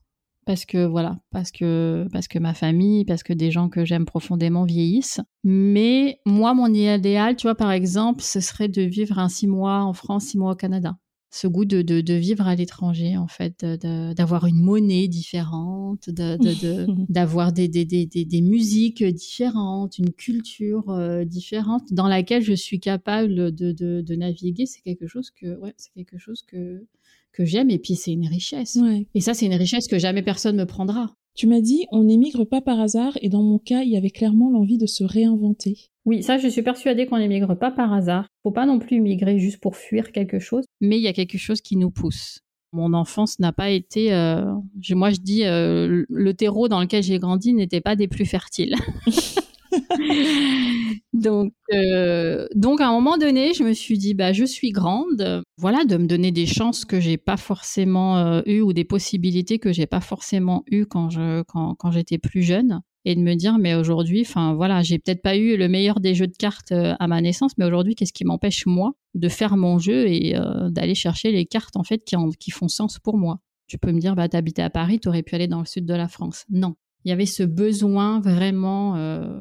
parce 0.46 0.66
que 0.66 0.86
voilà, 0.86 1.18
parce 1.32 1.52
que 1.52 2.08
parce 2.12 2.28
que 2.28 2.40
ma 2.40 2.54
famille, 2.54 3.06
parce 3.06 3.24
que 3.24 3.34
des 3.34 3.52
gens 3.52 3.70
que 3.70 3.86
j'aime 3.86 4.06
profondément 4.06 4.66
vieillissent. 4.66 5.22
Mais 5.44 6.20
moi, 6.26 6.54
mon 6.54 6.74
idéal, 6.74 7.36
tu 7.36 7.48
vois, 7.48 7.56
par 7.56 7.72
exemple, 7.72 8.22
ce 8.22 8.40
serait 8.40 8.68
de 8.68 8.82
vivre 8.82 9.20
un 9.20 9.30
six 9.30 9.48
mois 9.48 9.82
en 9.82 9.94
France, 9.94 10.26
six 10.26 10.38
mois 10.38 10.52
au 10.52 10.56
Canada. 10.56 10.96
Ce 11.36 11.48
goût 11.48 11.66
de, 11.66 11.82
de, 11.82 12.02
de 12.02 12.14
vivre 12.14 12.48
à 12.48 12.54
l'étranger, 12.54 13.18
en 13.18 13.28
fait, 13.28 13.66
d'avoir 13.66 14.46
une 14.46 14.62
monnaie 14.62 15.08
différente, 15.08 16.12
de- 16.12 16.38
d'avoir 17.10 17.52
des, 17.52 17.68
des, 17.68 17.86
des, 17.86 18.06
des, 18.06 18.42
musiques 18.42 19.04
différentes, 19.04 19.98
une 19.98 20.12
culture 20.12 20.90
euh, 20.92 21.26
différente 21.26 21.92
dans 21.92 22.08
laquelle 22.08 22.44
je 22.44 22.54
suis 22.54 22.80
capable 22.80 23.52
de, 23.52 24.16
naviguer. 24.16 24.68
C'est 24.68 24.82
quelque 24.82 25.08
chose 25.08 25.32
que, 25.32 25.58
ouais, 25.58 25.74
c'est 25.76 25.92
quelque 25.94 26.20
chose 26.20 26.44
que, 26.44 26.86
que 27.32 27.46
j'aime. 27.46 27.72
Et 27.72 27.80
puis, 27.80 27.96
c'est 27.96 28.12
une 28.12 28.28
richesse. 28.28 28.78
Ouais. 28.80 29.08
Et 29.16 29.22
ça, 29.22 29.34
c'est 29.34 29.48
une 29.48 29.56
richesse 29.56 29.88
que 29.88 29.98
jamais 29.98 30.22
personne 30.22 30.56
me 30.56 30.66
prendra. 30.66 31.16
Tu 31.36 31.48
m'as 31.48 31.62
dit, 31.62 31.86
on 31.92 32.04
n'émigre 32.04 32.46
pas 32.46 32.62
par 32.62 32.80
hasard, 32.80 33.18
et 33.22 33.30
dans 33.30 33.42
mon 33.42 33.58
cas, 33.58 33.82
il 33.82 33.90
y 33.90 33.98
avait 33.98 34.12
clairement 34.12 34.52
l'envie 34.52 34.78
de 34.78 34.86
se 34.86 35.04
réinventer. 35.04 35.90
Oui, 36.06 36.22
ça, 36.22 36.38
je 36.38 36.48
suis 36.48 36.62
persuadée 36.62 37.08
qu'on 37.08 37.18
n'émigre 37.18 37.56
pas 37.58 37.72
par 37.72 37.92
hasard. 37.92 38.28
Faut 38.44 38.52
pas 38.52 38.66
non 38.68 38.78
plus 38.78 39.00
migrer 39.02 39.40
juste 39.40 39.60
pour 39.60 39.76
fuir 39.76 40.12
quelque 40.12 40.38
chose, 40.40 40.66
mais 40.82 40.98
il 40.98 41.02
y 41.02 41.08
a 41.08 41.14
quelque 41.14 41.38
chose 41.38 41.62
qui 41.62 41.76
nous 41.76 41.90
pousse. 41.92 42.40
Mon 42.72 42.94
enfance 42.94 43.40
n'a 43.40 43.52
pas 43.54 43.70
été, 43.70 44.14
euh, 44.14 44.44
je- 44.82 44.96
moi 44.96 45.12
je 45.12 45.18
dis, 45.22 45.44
euh, 45.46 46.06
le 46.10 46.34
terreau 46.34 46.68
dans 46.68 46.82
lequel 46.82 47.04
j'ai 47.04 47.20
grandi 47.20 47.54
n'était 47.54 47.82
pas 47.82 47.96
des 47.96 48.08
plus 48.08 48.26
fertiles. 48.26 48.76
donc, 51.14 51.54
euh, 51.74 52.48
donc 52.56 52.82
à 52.82 52.88
un 52.88 52.92
moment 52.92 53.18
donné, 53.18 53.54
je 53.54 53.64
me 53.64 53.74
suis 53.74 53.98
dit, 53.98 54.14
bah, 54.14 54.34
je 54.34 54.46
suis 54.46 54.72
grande, 54.72 55.44
voilà, 55.58 55.86
de 55.86 55.98
me 55.98 56.08
donner 56.08 56.32
des 56.32 56.46
chances 56.46 56.86
que 56.86 57.00
j'ai 57.00 57.18
pas 57.18 57.38
forcément 57.38 58.18
euh, 58.18 58.42
eues 58.46 58.62
ou 58.62 58.74
des 58.74 58.84
possibilités 58.84 59.60
que 59.60 59.72
j'ai 59.74 59.86
pas 59.88 60.02
forcément 60.02 60.64
eues 60.72 60.86
quand 60.86 61.10
je, 61.10 61.44
quand, 61.44 61.76
quand 61.76 61.92
j'étais 61.92 62.18
plus 62.18 62.44
jeune 62.44 62.82
et 63.06 63.16
de 63.16 63.20
me 63.22 63.36
dire 63.36 63.58
mais 63.58 63.76
aujourd'hui 63.76 64.22
enfin 64.26 64.54
voilà 64.54 64.82
j'ai 64.82 64.98
peut-être 64.98 65.22
pas 65.22 65.36
eu 65.36 65.58
le 65.58 65.68
meilleur 65.68 66.00
des 66.00 66.16
jeux 66.16 66.28
de 66.28 66.38
cartes 66.38 66.72
euh, 66.72 66.94
à 67.02 67.08
ma 67.08 67.20
naissance 67.20 67.52
mais 67.58 67.66
aujourd'hui 67.66 67.96
qu'est-ce 67.96 68.14
qui 68.14 68.24
m'empêche 68.24 68.66
moi 68.66 68.94
de 69.14 69.28
faire 69.28 69.58
mon 69.58 69.78
jeu 69.78 70.08
et 70.08 70.36
d'aller 70.70 70.96
chercher 70.96 71.34
les 71.34 71.46
cartes 71.46 71.76
en 71.76 71.84
fait 71.84 72.04
qui, 72.06 72.16
en- 72.16 72.30
qui 72.30 72.52
font 72.52 72.70
sens 72.70 73.00
pour 73.00 73.18
moi? 73.18 73.40
Tu 73.68 73.78
peux 73.78 73.92
me 73.92 74.00
dire 74.00 74.16
bah 74.16 74.30
t'habitais 74.30 74.62
à 74.62 74.70
Paris 74.70 75.00
t'aurais 75.02 75.22
pu 75.24 75.36
aller 75.36 75.48
dans 75.48 75.60
le 75.60 75.66
sud 75.66 75.86
de 75.86 75.94
la 75.94 76.08
France. 76.08 76.46
Non 76.50 76.76
il 77.06 77.10
y 77.10 77.12
avait 77.12 77.26
ce 77.26 77.44
besoin 77.44 78.20
vraiment 78.22 78.96
euh, 78.96 79.40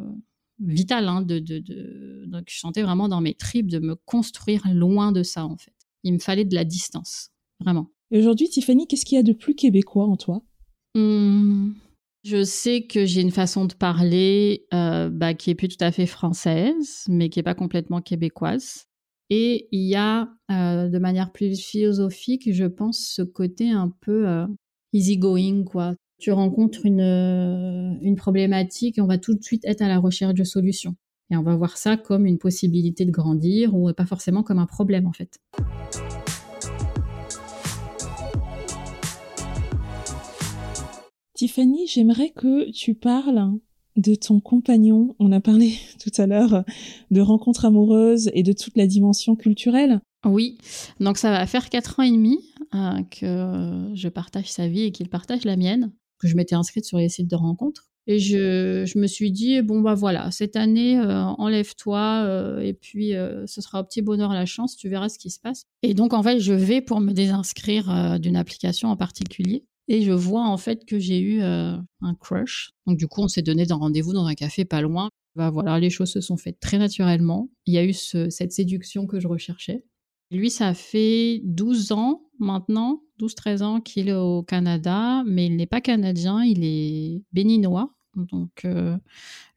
vital 0.58 1.08
hein, 1.08 1.22
de, 1.22 1.38
de, 1.38 1.58
de 1.58 2.24
donc 2.26 2.44
je 2.48 2.58
sentais 2.58 2.82
vraiment 2.82 3.08
dans 3.08 3.20
mes 3.20 3.34
tripes 3.34 3.70
de 3.70 3.78
me 3.78 3.94
construire 3.94 4.62
loin 4.72 5.12
de 5.12 5.22
ça 5.22 5.44
en 5.46 5.56
fait 5.56 5.74
il 6.04 6.12
me 6.14 6.18
fallait 6.18 6.44
de 6.44 6.54
la 6.54 6.64
distance 6.64 7.30
vraiment 7.60 7.90
Et 8.10 8.18
aujourd'hui, 8.18 8.48
Tiffany, 8.48 8.86
qu'est-ce 8.86 9.04
qu'il 9.04 9.16
y 9.16 9.18
a 9.18 9.22
de 9.22 9.32
plus 9.32 9.54
québécois 9.54 10.06
en 10.06 10.16
toi? 10.16 10.42
Hum, 10.94 11.74
je 12.24 12.44
sais 12.44 12.82
que 12.82 13.06
j'ai 13.06 13.20
une 13.20 13.30
façon 13.30 13.64
de 13.64 13.74
parler 13.74 14.66
euh, 14.74 15.08
bah, 15.10 15.34
qui 15.34 15.50
est 15.50 15.54
plus 15.54 15.68
tout 15.68 15.82
à 15.82 15.90
fait 15.92 16.06
française, 16.06 17.04
mais 17.08 17.28
qui 17.28 17.40
est 17.40 17.44
pas 17.44 17.54
complètement 17.54 18.00
québécoise. 18.02 18.84
Et 19.30 19.68
il 19.72 19.88
y 19.88 19.94
a, 19.94 20.28
euh, 20.50 20.88
de 20.88 20.98
manière 20.98 21.32
plus 21.32 21.58
philosophique, 21.58 22.52
je 22.52 22.66
pense, 22.66 22.98
ce 22.98 23.22
côté 23.22 23.70
un 23.70 23.88
peu 24.00 24.26
easygoing, 24.92 25.64
quoi. 25.64 25.94
Tu 26.22 26.30
rencontres 26.30 26.86
une, 26.86 27.00
euh, 27.00 27.98
une 28.00 28.14
problématique 28.14 28.96
et 28.96 29.00
on 29.00 29.08
va 29.08 29.18
tout 29.18 29.34
de 29.34 29.42
suite 29.42 29.64
être 29.64 29.82
à 29.82 29.88
la 29.88 29.98
recherche 29.98 30.34
de 30.34 30.44
solutions. 30.44 30.94
Et 31.32 31.36
on 31.36 31.42
va 31.42 31.56
voir 31.56 31.76
ça 31.76 31.96
comme 31.96 32.26
une 32.26 32.38
possibilité 32.38 33.04
de 33.04 33.10
grandir 33.10 33.74
ou 33.74 33.92
pas 33.92 34.06
forcément 34.06 34.44
comme 34.44 34.60
un 34.60 34.66
problème, 34.66 35.08
en 35.08 35.12
fait. 35.12 35.40
Tiffany, 41.34 41.88
j'aimerais 41.88 42.30
que 42.30 42.70
tu 42.70 42.94
parles 42.94 43.58
de 43.96 44.14
ton 44.14 44.38
compagnon. 44.38 45.16
On 45.18 45.32
a 45.32 45.40
parlé 45.40 45.74
tout 46.00 46.22
à 46.22 46.28
l'heure 46.28 46.64
de 47.10 47.20
rencontres 47.20 47.64
amoureuses 47.64 48.30
et 48.32 48.44
de 48.44 48.52
toute 48.52 48.76
la 48.76 48.86
dimension 48.86 49.34
culturelle. 49.34 50.00
Oui, 50.24 50.56
donc 51.00 51.18
ça 51.18 51.32
va 51.32 51.44
faire 51.48 51.68
quatre 51.68 51.98
ans 51.98 52.04
et 52.04 52.12
demi 52.12 52.38
euh, 52.76 53.02
que 53.10 53.92
je 53.96 54.08
partage 54.08 54.52
sa 54.52 54.68
vie 54.68 54.82
et 54.82 54.92
qu'il 54.92 55.08
partage 55.08 55.44
la 55.44 55.56
mienne, 55.56 55.90
que 56.22 56.28
je 56.28 56.36
m'étais 56.36 56.54
inscrite 56.54 56.84
sur 56.84 56.98
les 56.98 57.08
sites 57.10 57.28
de 57.28 57.36
rencontres. 57.36 57.88
Et 58.06 58.18
je, 58.18 58.84
je 58.84 58.98
me 58.98 59.06
suis 59.06 59.30
dit, 59.30 59.62
bon 59.62 59.80
bah 59.80 59.94
voilà, 59.94 60.30
cette 60.32 60.56
année, 60.56 60.98
euh, 60.98 61.22
enlève-toi 61.22 62.24
euh, 62.24 62.60
et 62.60 62.72
puis 62.72 63.14
euh, 63.14 63.46
ce 63.46 63.60
sera 63.60 63.80
au 63.80 63.84
petit 63.84 64.02
bonheur 64.02 64.32
la 64.32 64.44
chance, 64.44 64.76
tu 64.76 64.88
verras 64.88 65.08
ce 65.08 65.18
qui 65.20 65.30
se 65.30 65.38
passe. 65.38 65.66
Et 65.84 65.94
donc 65.94 66.12
en 66.12 66.22
fait, 66.22 66.40
je 66.40 66.52
vais 66.52 66.80
pour 66.80 67.00
me 67.00 67.12
désinscrire 67.12 68.18
d'une 68.18 68.36
application 68.36 68.88
en 68.88 68.96
particulier. 68.96 69.64
Et 69.88 70.02
je 70.02 70.12
vois 70.12 70.44
en 70.46 70.56
fait 70.56 70.84
que 70.84 70.98
j'ai 70.98 71.20
eu 71.20 71.42
un 71.42 72.14
crush. 72.20 72.70
Donc 72.86 72.98
du 72.98 73.06
coup, 73.06 73.20
on 73.22 73.28
s'est 73.28 73.42
donné 73.42 73.66
un 73.70 73.74
rendez-vous 73.76 74.12
dans 74.12 74.26
un 74.26 74.34
café 74.34 74.64
pas 74.64 74.80
loin. 74.80 75.08
Bah 75.36 75.50
voilà, 75.50 75.78
les 75.78 75.90
choses 75.90 76.10
se 76.10 76.20
sont 76.20 76.36
faites 76.36 76.60
très 76.60 76.78
naturellement. 76.78 77.48
Il 77.66 77.74
y 77.74 77.78
a 77.78 77.84
eu 77.84 77.92
ce- 77.92 78.30
cette 78.30 78.52
séduction 78.52 79.06
que 79.06 79.18
je 79.20 79.28
recherchais. 79.28 79.84
Lui, 80.32 80.50
ça 80.50 80.72
fait 80.72 81.42
12 81.44 81.92
ans 81.92 82.22
maintenant, 82.38 83.02
12-13 83.20 83.62
ans 83.62 83.80
qu'il 83.80 84.08
est 84.08 84.14
au 84.14 84.42
Canada, 84.42 85.22
mais 85.26 85.46
il 85.46 85.56
n'est 85.56 85.66
pas 85.66 85.82
canadien, 85.82 86.42
il 86.42 86.64
est 86.64 87.22
béninois. 87.32 87.92
Donc, 88.16 88.64
euh, 88.64 88.96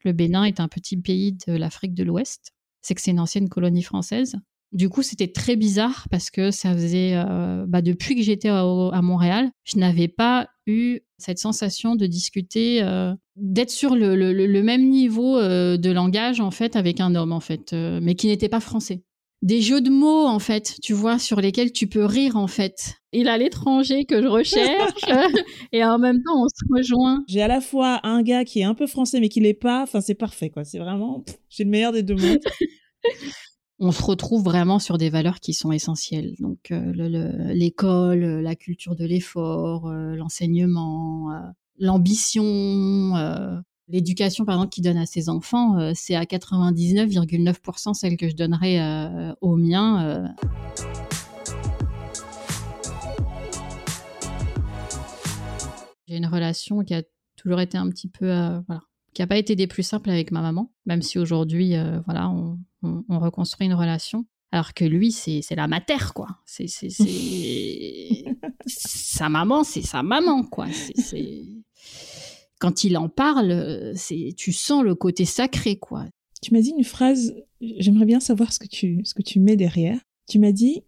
le 0.04 0.12
Bénin 0.12 0.44
est 0.44 0.60
un 0.60 0.68
petit 0.68 0.98
pays 0.98 1.32
de 1.46 1.54
l'Afrique 1.54 1.94
de 1.94 2.04
l'Ouest. 2.04 2.52
C'est 2.82 2.94
que 2.94 3.00
c'est 3.00 3.10
une 3.10 3.20
ancienne 3.20 3.48
colonie 3.48 3.82
française. 3.82 4.36
Du 4.72 4.90
coup, 4.90 5.02
c'était 5.02 5.32
très 5.32 5.56
bizarre 5.56 6.08
parce 6.10 6.30
que 6.30 6.50
ça 6.50 6.74
faisait, 6.74 7.12
euh, 7.14 7.64
bah, 7.66 7.80
depuis 7.80 8.14
que 8.14 8.22
j'étais 8.22 8.48
à, 8.48 9.00
Montréal, 9.02 9.50
je 9.64 9.78
n'avais 9.78 10.08
pas 10.08 10.48
eu 10.66 11.00
cette 11.16 11.38
sensation 11.38 11.96
de 11.96 12.06
discuter, 12.06 12.82
euh, 12.82 13.14
d'être 13.36 13.70
sur 13.70 13.94
le, 13.94 14.14
le- 14.14 14.62
même 14.62 14.90
niveau 14.90 15.40
de 15.40 15.90
langage 15.90 16.40
en 16.40 16.50
fait 16.50 16.76
avec 16.76 17.00
un 17.00 17.14
homme 17.14 17.32
en 17.32 17.40
fait, 17.40 17.72
mais 17.72 18.14
qui 18.14 18.26
n'était 18.26 18.48
pas 18.50 18.60
français 18.60 19.02
des 19.46 19.62
jeux 19.62 19.80
de 19.80 19.90
mots 19.90 20.26
en 20.26 20.38
fait, 20.40 20.74
tu 20.82 20.92
vois, 20.92 21.18
sur 21.20 21.40
lesquels 21.40 21.70
tu 21.72 21.86
peux 21.86 22.04
rire 22.04 22.36
en 22.36 22.48
fait. 22.48 22.94
Il 23.12 23.28
a 23.28 23.38
l'étranger 23.38 24.04
que 24.04 24.20
je 24.20 24.26
recherche 24.26 25.00
et 25.72 25.84
en 25.84 25.98
même 25.98 26.22
temps 26.22 26.42
on 26.44 26.48
se 26.48 26.64
rejoint. 26.76 27.24
J'ai 27.28 27.40
à 27.42 27.48
la 27.48 27.60
fois 27.60 28.00
un 28.02 28.22
gars 28.22 28.44
qui 28.44 28.60
est 28.60 28.64
un 28.64 28.74
peu 28.74 28.86
français 28.88 29.20
mais 29.20 29.28
qui 29.28 29.40
l'est 29.40 29.54
pas. 29.54 29.82
Enfin, 29.84 30.00
c'est 30.00 30.14
parfait, 30.16 30.50
quoi. 30.50 30.64
C'est 30.64 30.78
vraiment, 30.80 31.24
j'ai 31.48 31.62
le 31.64 31.70
meilleur 31.70 31.92
des 31.92 32.02
deux 32.02 32.16
mondes. 32.16 32.40
On 33.78 33.92
se 33.92 34.02
retrouve 34.02 34.42
vraiment 34.42 34.78
sur 34.78 34.96
des 34.98 35.10
valeurs 35.10 35.38
qui 35.38 35.52
sont 35.52 35.70
essentielles. 35.70 36.34
Donc 36.40 36.70
euh, 36.70 36.80
le- 36.94 37.08
le- 37.08 37.52
l'école, 37.52 38.24
euh, 38.24 38.40
la 38.42 38.56
culture 38.56 38.96
de 38.96 39.04
l'effort, 39.04 39.86
euh, 39.88 40.16
l'enseignement, 40.16 41.30
euh, 41.32 41.40
l'ambition, 41.78 43.14
l'éducation 43.88 44.44
par 44.44 44.56
exemple 44.56 44.70
qu'il 44.70 44.84
donne 44.84 44.96
à 44.96 45.06
ses 45.06 45.28
enfants, 45.28 45.78
euh, 45.78 45.92
c'est 45.94 46.14
à 46.16 46.24
99,9% 46.24 47.94
celle 47.94 48.16
que 48.16 48.28
je 48.28 48.34
donnerais 48.34 48.80
euh, 48.80 49.32
aux 49.40 49.56
miens. 49.56 50.04
euh, 50.04 50.26
J'ai 56.08 56.16
une 56.16 56.26
relation 56.26 56.82
qui 56.84 56.94
a 56.94 57.02
toujours 57.36 57.60
été 57.60 57.76
un 57.76 57.88
petit 57.90 58.08
peu, 58.08 58.26
voilà, 58.66 58.82
qui 59.12 59.22
n'a 59.22 59.26
pas 59.26 59.36
été 59.38 59.56
des 59.56 59.66
plus 59.66 59.82
simples 59.82 60.10
avec 60.10 60.30
ma 60.30 60.40
maman, 60.40 60.72
même 60.86 61.02
si 61.02 61.18
aujourd'hui, 61.18 61.74
voilà, 62.06 62.30
on, 62.30 62.58
on- 62.82 63.04
on 63.08 63.18
reconstruit 63.18 63.66
une 63.66 63.74
relation. 63.74 64.24
Alors 64.52 64.72
que 64.74 64.84
lui, 64.84 65.10
c'est 65.10 65.42
la 65.56 65.66
mater, 65.66 66.12
quoi. 66.14 66.28
C'est 66.46 66.66
sa 68.66 69.28
maman, 69.28 69.64
c'est 69.64 69.82
sa 69.82 70.02
maman, 70.04 70.44
quoi. 70.44 70.66
C'est- 70.70 71.48
Quand 72.58 72.84
il 72.84 72.96
en 72.96 73.08
parle, 73.08 73.92
c'est 73.94 74.32
tu 74.36 74.52
sens 74.52 74.82
le 74.82 74.94
côté 74.94 75.24
sacré, 75.24 75.76
quoi. 75.76 76.04
tu 76.42 76.54
m'as 76.54 76.60
dit 76.60 76.72
une 76.76 76.84
phrase. 76.84 77.34
J'aimerais 77.60 78.06
bien 78.06 78.20
savoir 78.20 78.52
ce 78.52 78.58
que 78.58 78.66
tu, 78.66 79.02
ce 79.04 79.14
que 79.14 79.22
tu 79.22 79.40
mets 79.40 79.56
derrière. 79.56 79.98
Tu 80.28 80.38
m'as 80.38 80.52
dit, 80.52 80.82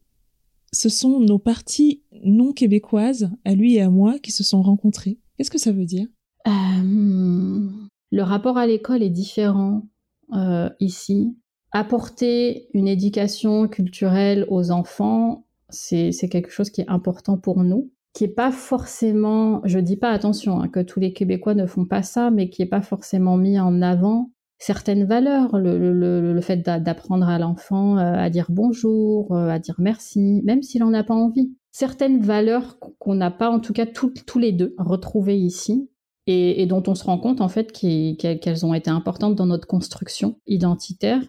ce 0.73 0.89
sont 0.89 1.21
nos 1.21 1.39
parties 1.39 2.03
non 2.25 2.53
québécoises, 2.53 3.31
à 3.45 3.55
lui 3.55 3.75
et 3.75 3.81
à 3.81 3.91
moi, 3.91 4.19
qui 4.19 4.33
se 4.33 4.45
sont 4.45 4.63
rencontrées. 4.63 5.19
Qu'est-ce 5.37 5.51
que 5.51 5.59
ça 5.59 5.73
veut 5.73 5.87
dire? 5.87 6.07
Euh, 6.47 7.69
le 8.11 8.23
rapport 8.23 8.59
à 8.59 8.67
l'école 8.67 9.03
est 9.03 9.11
différent 9.11 9.87
euh, 10.35 10.69
ici. 10.81 11.37
Apporter 11.73 12.69
une 12.75 12.89
éducation 12.89 13.69
culturelle 13.69 14.47
aux 14.49 14.71
enfants, 14.71 15.47
c'est 15.69 16.13
c'est 16.13 16.29
quelque 16.29 16.51
chose 16.51 16.71
qui 16.71 16.81
est 16.81 16.89
important 16.89 17.37
pour 17.37 17.63
nous, 17.63 17.91
qui 18.13 18.25
est 18.25 18.35
pas 18.35 18.51
forcément, 18.51 19.61
je 19.65 19.79
dis 19.79 19.97
pas 19.97 20.11
attention 20.11 20.61
hein, 20.61 20.69
que 20.69 20.81
tous 20.81 21.01
les 21.01 21.13
Québécois 21.13 21.55
ne 21.55 21.67
font 21.67 21.85
pas 21.85 22.03
ça, 22.03 22.31
mais 22.31 22.51
qui 22.51 22.63
est 22.63 22.67
pas 22.67 22.83
forcément 22.83 23.37
mis 23.37 23.61
en 23.61 23.83
avant 23.83 24.31
certaines 24.59 25.05
valeurs, 25.05 25.57
le, 25.57 26.41
fait 26.41 26.57
d'apprendre 26.57 27.29
à 27.29 27.39
l'enfant 27.39 27.97
à 27.97 28.29
dire 28.29 28.47
bonjour, 28.49 29.37
à 29.37 29.59
dire 29.59 29.77
merci, 29.79 30.43
même 30.45 30.63
s'il 30.63 30.81
n'en 30.81 30.95
a 30.95 31.05
pas 31.05 31.15
envie. 31.15 31.53
Certaines 31.71 32.21
valeurs 32.21 32.79
qu'on 32.99 33.15
n'a 33.15 33.31
pas, 33.31 33.51
en 33.51 33.61
tout 33.61 33.73
cas 33.73 33.87
tous 33.87 34.39
les 34.39 34.53
deux, 34.53 34.75
retrouvées 34.79 35.39
ici, 35.39 35.89
et, 36.27 36.67
dont 36.67 36.83
on 36.87 36.95
se 36.95 37.05
rend 37.05 37.19
compte 37.19 37.41
en 37.41 37.49
fait 37.49 37.73
qu'elles 37.73 38.67
ont 38.67 38.75
été 38.75 38.91
importantes 38.91 39.35
dans 39.35 39.47
notre 39.47 39.67
construction 39.67 40.39
identitaire. 40.47 41.23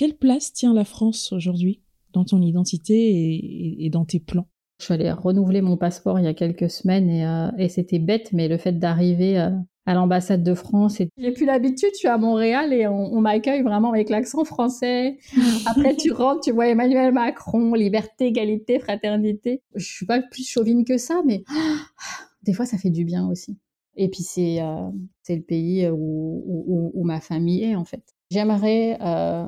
Quelle 0.00 0.16
place 0.16 0.54
tient 0.54 0.72
la 0.72 0.86
France 0.86 1.30
aujourd'hui 1.30 1.82
dans 2.14 2.24
ton 2.24 2.40
identité 2.40 3.76
et, 3.84 3.90
dans 3.90 4.06
tes 4.06 4.18
plans? 4.18 4.46
Je 4.78 4.86
suis 4.86 4.94
allée 4.94 5.12
renouveler 5.12 5.60
mon 5.60 5.76
passeport 5.76 6.18
il 6.18 6.24
y 6.24 6.26
a 6.26 6.32
quelques 6.32 6.70
semaines 6.70 7.10
et, 7.10 7.26
euh, 7.26 7.68
c'était 7.68 7.98
bête, 7.98 8.32
mais 8.32 8.48
le 8.48 8.56
fait 8.56 8.78
d'arriver 8.78 9.38
euh, 9.38 9.50
à 9.84 9.92
l'ambassade 9.92 10.42
de 10.42 10.54
France. 10.54 11.02
Et... 11.02 11.10
J'ai 11.18 11.32
plus 11.32 11.44
l'habitude, 11.44 11.90
je 11.92 11.98
suis 11.98 12.08
à 12.08 12.16
Montréal 12.16 12.72
et 12.72 12.86
on, 12.86 13.20
m'accueille 13.20 13.60
vraiment 13.60 13.90
avec 13.92 14.08
l'accent 14.08 14.46
français. 14.46 15.18
Après, 15.66 15.94
tu 15.94 16.12
rentres, 16.12 16.40
tu 16.44 16.52
vois 16.52 16.68
Emmanuel 16.68 17.12
Macron, 17.12 17.74
liberté, 17.74 18.28
égalité, 18.28 18.78
fraternité. 18.78 19.60
Je 19.74 19.84
suis 19.84 20.06
pas 20.06 20.22
plus 20.22 20.48
chauvine 20.48 20.86
que 20.86 20.96
ça, 20.96 21.20
mais 21.26 21.44
des 22.44 22.54
fois, 22.54 22.64
ça 22.64 22.78
fait 22.78 22.88
du 22.88 23.04
bien 23.04 23.28
aussi. 23.28 23.58
Et 23.96 24.08
puis, 24.08 24.22
c'est 24.22 24.62
euh, 24.62 24.88
c'est 25.24 25.36
le 25.36 25.42
pays 25.42 25.90
où, 25.90 26.90
où, 26.94 27.04
ma 27.04 27.20
famille 27.20 27.64
est, 27.64 27.76
en 27.76 27.84
fait. 27.84 28.02
J'aimerais 28.30 28.96
euh, 29.02 29.44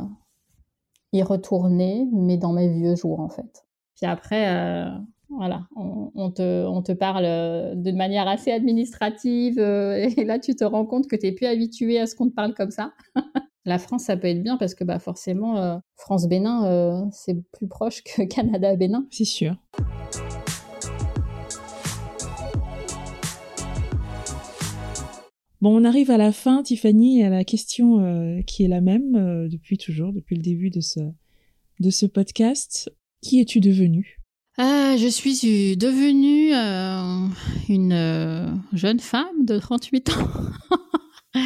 y 1.12 1.22
retourner, 1.22 2.08
mais 2.12 2.36
dans 2.36 2.52
mes 2.52 2.68
vieux 2.68 2.96
jours, 2.96 3.20
en 3.20 3.28
fait. 3.28 3.64
Puis 3.96 4.06
après, 4.06 4.48
euh, 4.48 4.88
voilà, 5.28 5.66
on, 5.76 6.30
te, 6.30 6.66
on 6.66 6.82
te 6.82 6.92
parle 6.92 7.24
euh, 7.24 7.74
d'une 7.74 7.96
manière 7.96 8.28
assez 8.28 8.50
administrative, 8.50 9.58
euh, 9.58 10.08
et 10.16 10.24
là, 10.24 10.38
tu 10.38 10.54
te 10.54 10.64
rends 10.64 10.86
compte 10.86 11.08
que 11.08 11.16
tu 11.16 11.26
n'es 11.26 11.32
plus 11.32 11.46
habitué 11.46 12.00
à 12.00 12.06
ce 12.06 12.14
qu'on 12.14 12.28
te 12.28 12.34
parle 12.34 12.54
comme 12.54 12.70
ça. 12.70 12.92
La 13.64 13.78
France, 13.78 14.04
ça 14.04 14.16
peut 14.16 14.26
être 14.26 14.42
bien 14.42 14.56
parce 14.56 14.74
que 14.74 14.82
bah, 14.82 14.98
forcément, 14.98 15.80
France-Bénin, 15.94 17.08
c'est 17.12 17.36
plus 17.52 17.68
proche 17.68 18.02
que 18.02 18.22
Canada-Bénin. 18.26 19.06
C'est 19.08 19.24
sûr. 19.24 19.54
Bon, 25.62 25.80
on 25.80 25.84
arrive 25.84 26.10
à 26.10 26.16
la 26.16 26.32
fin, 26.32 26.64
Tiffany, 26.64 27.22
à 27.22 27.30
la 27.30 27.44
question 27.44 28.42
qui 28.48 28.64
est 28.64 28.68
la 28.68 28.80
même 28.80 29.48
depuis 29.48 29.78
toujours, 29.78 30.12
depuis 30.12 30.34
le 30.34 30.42
début 30.42 30.70
de 30.70 30.80
ce, 30.80 32.06
podcast. 32.06 32.92
Qui 33.22 33.40
es-tu 33.40 33.60
devenue? 33.60 34.18
Ah, 34.58 34.96
je 34.98 35.06
suis 35.06 35.76
devenue 35.76 36.52
euh, 36.52 37.28
une 37.68 37.92
euh, 37.92 38.52
jeune 38.72 39.00
femme 39.00 39.46
de 39.46 39.58
38 39.58 40.10
ans 40.10 40.28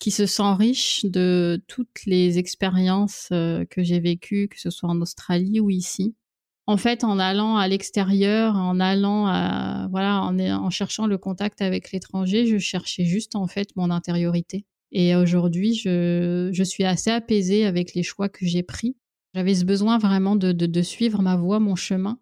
qui 0.00 0.10
se 0.10 0.26
sent 0.26 0.52
riche 0.58 1.06
de 1.06 1.62
toutes 1.68 2.04
les 2.04 2.38
expériences 2.38 3.28
euh, 3.32 3.64
que 3.64 3.82
j'ai 3.82 4.00
vécues, 4.00 4.48
que 4.48 4.60
ce 4.60 4.68
soit 4.68 4.90
en 4.90 5.00
Australie 5.00 5.60
ou 5.60 5.70
ici. 5.70 6.16
En 6.66 6.76
fait, 6.76 7.04
en 7.04 7.18
allant 7.18 7.56
à 7.56 7.68
l'extérieur, 7.68 8.56
en 8.56 8.80
allant 8.80 9.26
à 9.26 9.86
voilà, 9.90 10.22
en, 10.22 10.70
cherchant 10.70 11.06
le 11.06 11.16
contact 11.16 11.62
avec 11.62 11.92
l'étranger, 11.92 12.46
je 12.46 12.58
cherchais 12.58 13.04
juste 13.04 13.36
en 13.36 13.46
fait 13.46 13.68
mon 13.76 13.90
intériorité. 13.90 14.64
Et 14.92 15.14
aujourd'hui, 15.14 15.74
je, 15.74 16.50
je 16.52 16.62
suis 16.62 16.84
assez 16.84 17.10
apaisée 17.10 17.66
avec 17.66 17.94
les 17.94 18.02
choix 18.02 18.28
que 18.28 18.46
j'ai 18.46 18.62
pris 18.62 18.96
j'avais 19.36 19.54
ce 19.54 19.66
besoin 19.66 19.98
vraiment 19.98 20.34
de, 20.34 20.82
suivre 20.82 21.20
ma 21.20 21.36
voie, 21.36 21.60
mon 21.60 21.76
chemin. 21.76 22.18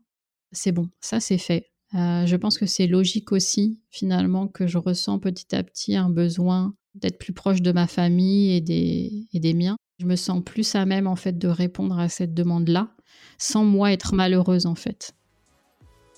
C'est 0.51 0.73
bon, 0.73 0.89
ça 1.01 1.21
c'est 1.21 1.39
fait. 1.39 1.71
Euh, 1.95 2.27
je 2.27 2.35
pense 2.35 2.59
que 2.59 2.67
c'est 2.67 2.89
logique 2.89 3.31
aussi, 3.31 3.81
finalement, 3.89 4.49
que 4.49 4.67
je 4.67 4.79
ressens 4.79 5.21
petit 5.21 5.55
à 5.55 5.63
petit 5.63 5.95
un 5.95 6.11
besoin 6.11 6.75
d'être 6.95 7.19
plus 7.19 7.33
proche 7.33 7.63
de 7.63 7.71
ma 7.71 7.87
famille 7.87 8.57
et 8.57 8.61
des, 8.61 9.29
et 9.33 9.39
des 9.39 9.55
miens. 9.55 9.77
Je 9.99 10.07
me 10.07 10.17
sens 10.17 10.43
plus 10.45 10.75
à 10.75 10.87
même, 10.87 11.07
en 11.07 11.15
fait, 11.15 11.39
de 11.39 11.47
répondre 11.47 11.99
à 11.99 12.09
cette 12.09 12.35
demande-là, 12.35 12.89
sans 13.39 13.65
moi 13.65 13.93
être 13.93 14.15
malheureuse, 14.15 14.67
en 14.67 14.75
fait. 14.75 15.15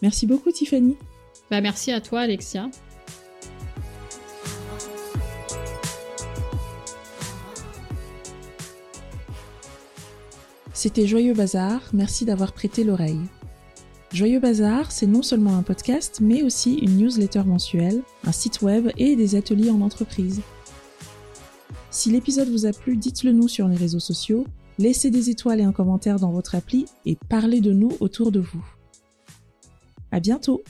Merci 0.01 0.27
beaucoup, 0.27 0.51
Tiffany. 0.51 0.97
Bah, 1.51 1.61
merci 1.61 1.93
à 1.93 2.01
toi, 2.01 2.21
Alexia. 2.21 2.71
C'était 10.73 11.07
Joyeux 11.07 11.35
Bazar, 11.35 11.81
merci 11.93 12.25
d'avoir 12.25 12.53
prêté 12.53 12.85
l'oreille. 12.85 13.21
Joyeux 14.13 14.41
Bazar, 14.41 14.93
c'est 14.93 15.07
non 15.07 15.23
seulement 15.23 15.57
un 15.57 15.63
podcast, 15.63 16.21
mais 16.21 16.43
aussi 16.43 16.75
une 16.75 16.97
newsletter 16.99 17.45
mensuelle, 17.45 18.03
un 18.25 18.33
site 18.33 18.63
web 18.63 18.91
et 18.97 19.17
des 19.17 19.35
ateliers 19.35 19.71
en 19.71 19.81
entreprise. 19.81 20.43
Si 21.97 22.11
l'épisode 22.11 22.51
vous 22.51 22.67
a 22.67 22.73
plu, 22.73 22.99
dites-le 22.99 23.33
nous 23.33 23.49
sur 23.49 23.69
les 23.69 23.75
réseaux 23.75 24.01
sociaux, 24.01 24.45
laissez 24.79 25.11
des 25.11 25.31
étoiles 25.31 25.61
et 25.61 25.65
un 25.65 25.73
commentaire 25.73 26.19
dans 26.19 26.31
votre 26.31 26.55
appli 26.55 26.85
et 27.07 27.17
parlez 27.31 27.63
de 27.63 27.73
nous 27.73 27.91
autour 28.01 28.33
de 28.33 28.39
vous. 28.39 28.63
À 30.13 30.21
bientôt! 30.21 30.63